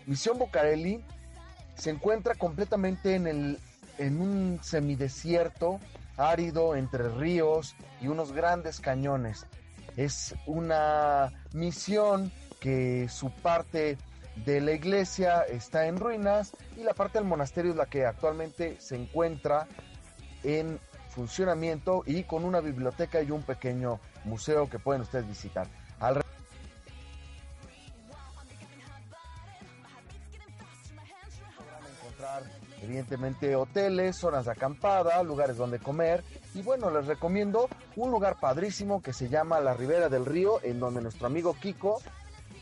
Misión 0.07 0.39
Bucareli 0.39 1.05
se 1.77 1.91
encuentra 1.91 2.35
completamente 2.35 3.15
en, 3.15 3.27
el, 3.27 3.59
en 3.99 4.21
un 4.21 4.61
semidesierto 4.63 5.81
árido 6.17 6.77
entre 6.77 7.09
ríos 7.09 7.75
y 8.01 8.09
unos 8.09 8.33
grandes 8.33 8.81
cañones. 8.81 9.47
Es 9.97 10.35
una 10.47 11.33
misión 11.53 12.33
que 12.61 13.09
su 13.09 13.31
parte 13.31 13.99
de 14.45 14.61
la 14.61 14.73
iglesia 14.73 15.43
está 15.43 15.87
en 15.87 15.99
ruinas 15.99 16.53
y 16.77 16.83
la 16.83 16.95
parte 16.95 17.19
del 17.19 17.29
monasterio 17.29 17.71
es 17.73 17.77
la 17.77 17.87
que 17.87 18.05
actualmente 18.05 18.77
se 18.81 18.97
encuentra 18.97 19.69
en 20.43 20.81
funcionamiento 21.11 22.03
y 22.07 22.25
con 22.25 22.45
una 22.45 22.61
biblioteca 22.61 23.23
y 23.23 23.31
un 23.31 23.43
pequeño 23.43 24.01
museo 24.25 24.69
que 24.69 24.79
pueden 24.79 25.03
ustedes 25.03 25.29
visitar. 25.29 25.69
Evidentemente 32.95 33.57
hoteles, 33.57 34.17
zonas 34.17 34.45
de 34.45 34.53
acampada, 34.53 35.21
lugares 35.25 35.57
donde 35.57 35.81
comer 35.81 36.23
y 36.55 36.63
bueno, 36.63 36.91
les 36.91 37.07
recomiendo 37.07 37.69
un 37.97 38.13
lugar 38.13 38.39
padrísimo 38.39 39.03
que 39.03 39.13
se 39.13 39.29
llama 39.29 39.59
la 39.59 39.75
Ribera 39.75 40.09
del 40.09 40.25
Río 40.25 40.61
en 40.63 40.79
donde 40.79 41.03
nuestro 41.03 41.27
amigo 41.27 41.57
Kiko 41.61 42.01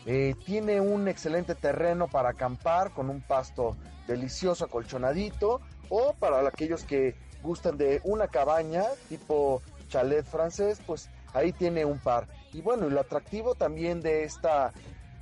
eh, 0.07 0.35
tiene 0.47 0.81
un 0.81 1.07
excelente 1.07 1.55
terreno 1.55 2.09
para 2.09 2.31
acampar 2.31 2.93
con 2.93 3.11
un 3.11 3.21
pasto 3.21 3.77
delicioso 4.07 4.65
acolchonadito 4.65 5.61
o 5.91 6.15
para 6.15 6.47
aquellos 6.49 6.85
que 6.85 7.15
gustan 7.43 7.77
de 7.77 8.01
una 8.05 8.29
cabaña 8.29 8.85
tipo 9.11 9.61
chalet 9.89 10.25
francés, 10.25 10.81
pues 10.87 11.11
ahí 11.35 11.53
tiene 11.53 11.85
un 11.85 11.99
par. 11.99 12.27
Y 12.55 12.63
bueno, 12.63 12.87
y 12.87 12.91
lo 12.91 13.01
atractivo 13.01 13.55
también 13.55 14.01
de 14.01 14.25
esta 14.25 14.73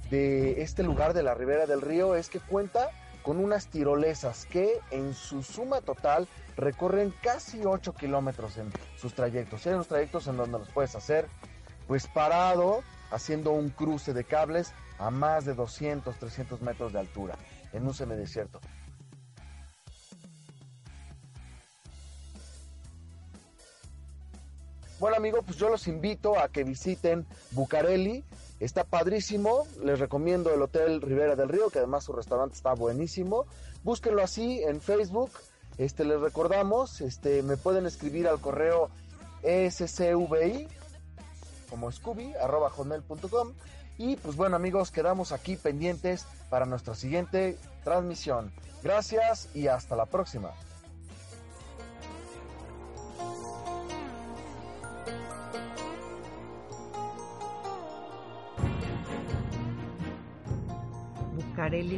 de 0.08 0.62
este 0.62 0.82
lugar 0.82 1.14
de 1.14 1.22
la 1.24 1.34
Ribera 1.34 1.66
del 1.66 1.80
Río 1.80 2.14
es 2.14 2.28
que 2.28 2.40
cuenta 2.40 2.90
con 3.22 3.38
unas 3.38 3.68
tirolesas 3.68 4.46
que 4.46 4.80
en 4.90 5.14
su 5.14 5.42
suma 5.42 5.80
total 5.80 6.28
recorren 6.56 7.14
casi 7.22 7.64
8 7.64 7.94
kilómetros 7.94 8.56
en 8.56 8.72
sus 8.96 9.14
trayectos. 9.14 9.66
Hay 9.66 9.74
unos 9.74 9.88
trayectos 9.88 10.26
en 10.26 10.36
donde 10.36 10.58
los 10.58 10.68
puedes 10.70 10.94
hacer 10.94 11.26
pues 11.86 12.06
parado, 12.06 12.82
haciendo 13.10 13.50
un 13.50 13.70
cruce 13.70 14.14
de 14.14 14.24
cables 14.24 14.72
a 14.98 15.10
más 15.10 15.44
de 15.44 15.54
200, 15.54 16.16
300 16.16 16.62
metros 16.62 16.92
de 16.92 17.00
altura 17.00 17.36
en 17.72 17.86
un 17.86 17.94
semidesierto. 17.94 18.60
Bueno 25.00 25.16
amigos, 25.16 25.40
pues 25.46 25.56
yo 25.56 25.70
los 25.70 25.88
invito 25.88 26.38
a 26.38 26.48
que 26.48 26.62
visiten 26.62 27.26
Bucareli. 27.52 28.22
Está 28.60 28.84
padrísimo. 28.84 29.66
Les 29.82 29.98
recomiendo 29.98 30.52
el 30.52 30.62
Hotel 30.62 31.00
Rivera 31.00 31.34
del 31.34 31.48
Río, 31.48 31.70
que 31.70 31.78
además 31.78 32.04
su 32.04 32.12
restaurante 32.12 32.56
está 32.56 32.74
buenísimo. 32.74 33.46
Búsquenlo 33.82 34.22
así 34.22 34.62
en 34.62 34.80
Facebook. 34.80 35.30
Este 35.78 36.04
les 36.04 36.20
recordamos, 36.20 37.00
este 37.00 37.42
me 37.42 37.56
pueden 37.56 37.86
escribir 37.86 38.28
al 38.28 38.38
correo 38.38 38.90
scvi 39.42 40.68
como 41.70 41.90
scooby 41.90 42.34
y 43.96 44.16
pues 44.16 44.36
bueno 44.36 44.56
amigos 44.56 44.90
quedamos 44.90 45.32
aquí 45.32 45.56
pendientes 45.56 46.26
para 46.50 46.66
nuestra 46.66 46.94
siguiente 46.94 47.56
transmisión 47.84 48.52
gracias 48.82 49.48
y 49.54 49.68
hasta 49.68 49.96
la 49.96 50.06
próxima 50.06 50.50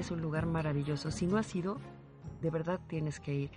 es 0.02 0.10
un 0.10 0.20
lugar 0.20 0.46
maravilloso. 0.46 1.12
Si 1.12 1.28
no 1.28 1.38
has 1.38 1.54
ido, 1.54 1.78
de 2.40 2.50
verdad 2.50 2.80
tienes 2.88 3.20
que 3.20 3.34
ir. 3.34 3.50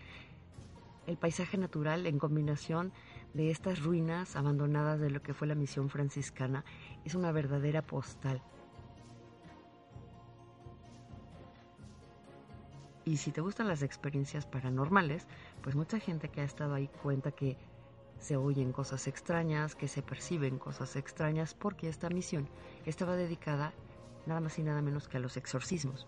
El 1.07 1.17
paisaje 1.17 1.57
natural 1.57 2.05
en 2.05 2.19
combinación 2.19 2.93
de 3.33 3.49
estas 3.49 3.81
ruinas 3.81 4.35
abandonadas 4.35 4.99
de 4.99 5.09
lo 5.09 5.23
que 5.23 5.33
fue 5.33 5.47
la 5.47 5.55
misión 5.55 5.89
franciscana 5.89 6.63
es 7.03 7.15
una 7.15 7.31
verdadera 7.31 7.81
postal. 7.81 8.43
Y 13.05 13.17
si 13.17 13.31
te 13.31 13.41
gustan 13.41 13.67
las 13.67 13.81
experiencias 13.81 14.45
paranormales, 14.45 15.27
pues 15.63 15.75
mucha 15.75 15.99
gente 15.99 16.29
que 16.29 16.41
ha 16.41 16.43
estado 16.43 16.75
ahí 16.75 16.89
cuenta 17.01 17.31
que 17.31 17.57
se 18.19 18.37
oyen 18.37 18.71
cosas 18.71 19.07
extrañas, 19.07 19.73
que 19.73 19.87
se 19.87 20.03
perciben 20.03 20.59
cosas 20.59 20.95
extrañas, 20.95 21.55
porque 21.55 21.89
esta 21.89 22.09
misión 22.09 22.47
estaba 22.85 23.15
dedicada 23.15 23.73
nada 24.27 24.41
más 24.41 24.59
y 24.59 24.63
nada 24.63 24.83
menos 24.83 25.07
que 25.07 25.17
a 25.17 25.19
los 25.19 25.37
exorcismos. 25.37 26.07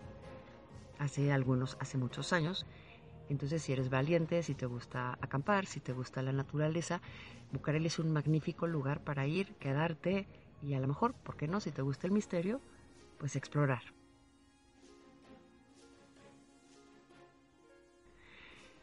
Hace 0.99 1.31
algunos, 1.31 1.77
hace 1.79 1.97
muchos 1.97 2.33
años. 2.33 2.65
Entonces, 3.29 3.61
si 3.61 3.73
eres 3.73 3.89
valiente, 3.89 4.41
si 4.41 4.55
te 4.55 4.65
gusta 4.65 5.17
acampar, 5.21 5.65
si 5.65 5.79
te 5.79 5.93
gusta 5.93 6.21
la 6.21 6.31
naturaleza, 6.31 7.01
Bucareli 7.51 7.87
es 7.87 7.99
un 7.99 8.11
magnífico 8.11 8.67
lugar 8.67 9.01
para 9.03 9.27
ir, 9.27 9.55
quedarte 9.55 10.27
y 10.61 10.73
a 10.73 10.79
lo 10.79 10.87
mejor, 10.87 11.13
¿por 11.13 11.35
qué 11.35 11.47
no? 11.47 11.59
Si 11.59 11.71
te 11.71 11.81
gusta 11.81 12.07
el 12.07 12.13
misterio, 12.13 12.61
pues 13.17 13.35
explorar. 13.35 13.83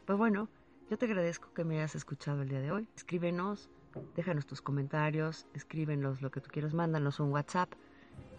Pues 0.05 0.17
bueno, 0.19 0.49
yo 0.89 0.97
te 0.97 1.05
agradezco 1.05 1.51
que 1.53 1.63
me 1.63 1.77
hayas 1.77 1.95
escuchado 1.95 2.43
el 2.43 2.49
día 2.49 2.59
de 2.59 2.71
hoy. 2.71 2.87
Escríbenos, 2.95 3.69
déjanos 4.15 4.45
tus 4.45 4.61
comentarios, 4.61 5.47
escríbenos 5.53 6.21
lo 6.21 6.29
que 6.29 6.41
tú 6.41 6.49
quieras, 6.51 6.75
mándanos 6.75 7.19
un 7.19 7.31
WhatsApp 7.31 7.71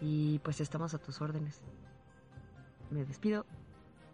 y 0.00 0.38
pues 0.40 0.60
estamos 0.60 0.94
a 0.94 0.98
tus 0.98 1.20
órdenes. 1.20 1.60
Me 2.90 3.04
despido, 3.04 3.46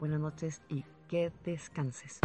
buenas 0.02 0.18
noches 0.18 0.62
y 0.68 0.84
que 1.06 1.30
descanses. 1.44 2.18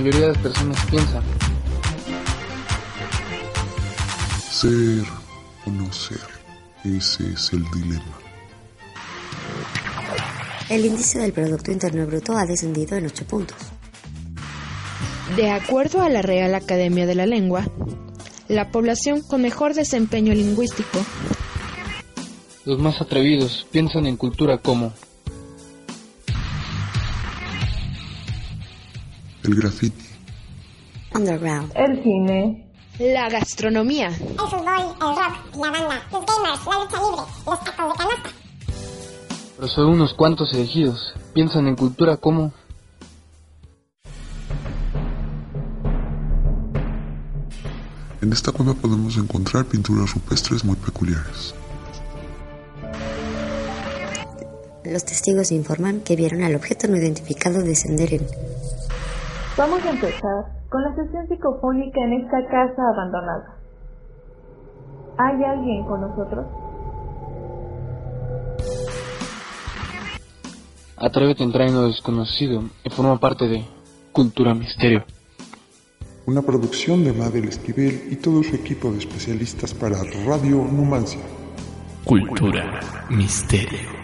Mayoría 0.00 0.20
de 0.20 0.28
las 0.28 0.38
personas 0.38 0.86
piensan. 0.86 1.22
Ser 4.50 5.04
o 5.66 5.70
no 5.70 5.92
ser, 5.92 6.20
ese 6.84 7.32
es 7.32 7.52
el 7.52 7.64
dilema. 7.70 8.18
El 10.70 10.86
índice 10.86 11.18
del 11.18 11.32
Producto 11.32 11.70
Interno 11.70 12.06
Bruto 12.06 12.34
ha 12.34 12.46
descendido 12.46 12.96
en 12.96 13.06
8 13.06 13.24
puntos. 13.26 13.58
De 15.36 15.50
acuerdo 15.50 16.00
a 16.00 16.08
la 16.08 16.22
Real 16.22 16.54
Academia 16.54 17.04
de 17.04 17.14
la 17.14 17.26
Lengua, 17.26 17.66
la 18.48 18.70
población 18.70 19.20
con 19.20 19.42
mejor 19.42 19.74
desempeño 19.74 20.34
lingüístico 20.34 20.98
Los 22.64 22.80
más 22.80 23.00
atrevidos 23.00 23.66
piensan 23.70 24.06
en 24.06 24.16
cultura 24.16 24.58
como 24.58 24.92
El 29.44 29.54
graffiti, 29.54 30.04
Underground. 31.14 31.72
el 31.74 32.02
cine, 32.02 32.66
la 32.98 33.28
gastronomía, 33.30 34.08
El 34.08 34.14
fútbol, 34.14 34.66
el 34.68 35.16
rock, 35.16 35.56
la 35.56 35.70
banda, 35.70 36.02
los 36.12 36.26
gamers, 36.26 36.66
la 36.66 36.78
lucha 36.84 37.00
libre, 37.00 37.22
los 37.46 37.64
tacos 37.64 37.92
de 37.92 37.98
canasta. 37.98 38.30
pero 39.56 39.68
solo 39.68 39.88
unos 39.90 40.14
cuantos 40.14 40.52
elegidos 40.54 41.14
piensan 41.34 41.66
en 41.66 41.76
cultura 41.76 42.16
como 42.16 42.52
En 48.22 48.32
esta 48.32 48.52
cueva 48.52 48.74
podemos 48.74 49.16
encontrar 49.16 49.64
pinturas 49.64 50.12
rupestres 50.14 50.64
muy 50.64 50.76
peculiares. 50.76 51.54
Los 54.84 55.04
testigos 55.04 55.52
informan 55.52 56.00
que 56.00 56.16
vieron 56.16 56.42
al 56.42 56.54
objeto 56.54 56.86
no 56.88 56.96
identificado 56.96 57.62
descender 57.62 58.14
en 58.14 58.26
Vamos 59.60 59.84
a 59.84 59.90
empezar 59.90 60.46
con 60.70 60.82
la 60.82 60.94
sesión 60.94 61.28
psicofónica 61.28 62.00
en 62.00 62.14
esta 62.14 62.46
casa 62.46 62.82
abandonada. 62.94 63.58
¿Hay 65.18 65.44
alguien 65.44 65.84
con 65.84 66.00
nosotros? 66.00 66.46
Atrévete 70.96 71.42
a 71.42 71.46
entrar 71.46 71.68
en 71.68 71.74
lo 71.74 71.82
desconocido 71.88 72.62
y 72.84 72.88
forma 72.88 73.18
parte 73.20 73.48
de 73.48 73.66
Cultura 74.12 74.54
Misterio. 74.54 75.04
Una 76.24 76.40
producción 76.40 77.04
de 77.04 77.12
Mabel 77.12 77.44
Esquivel 77.44 78.10
y 78.10 78.16
todo 78.16 78.42
su 78.42 78.56
equipo 78.56 78.90
de 78.90 79.00
especialistas 79.00 79.74
para 79.74 79.98
Radio 80.26 80.64
Numancia. 80.72 81.20
Cultura 82.06 82.80
Misterio. 83.10 83.99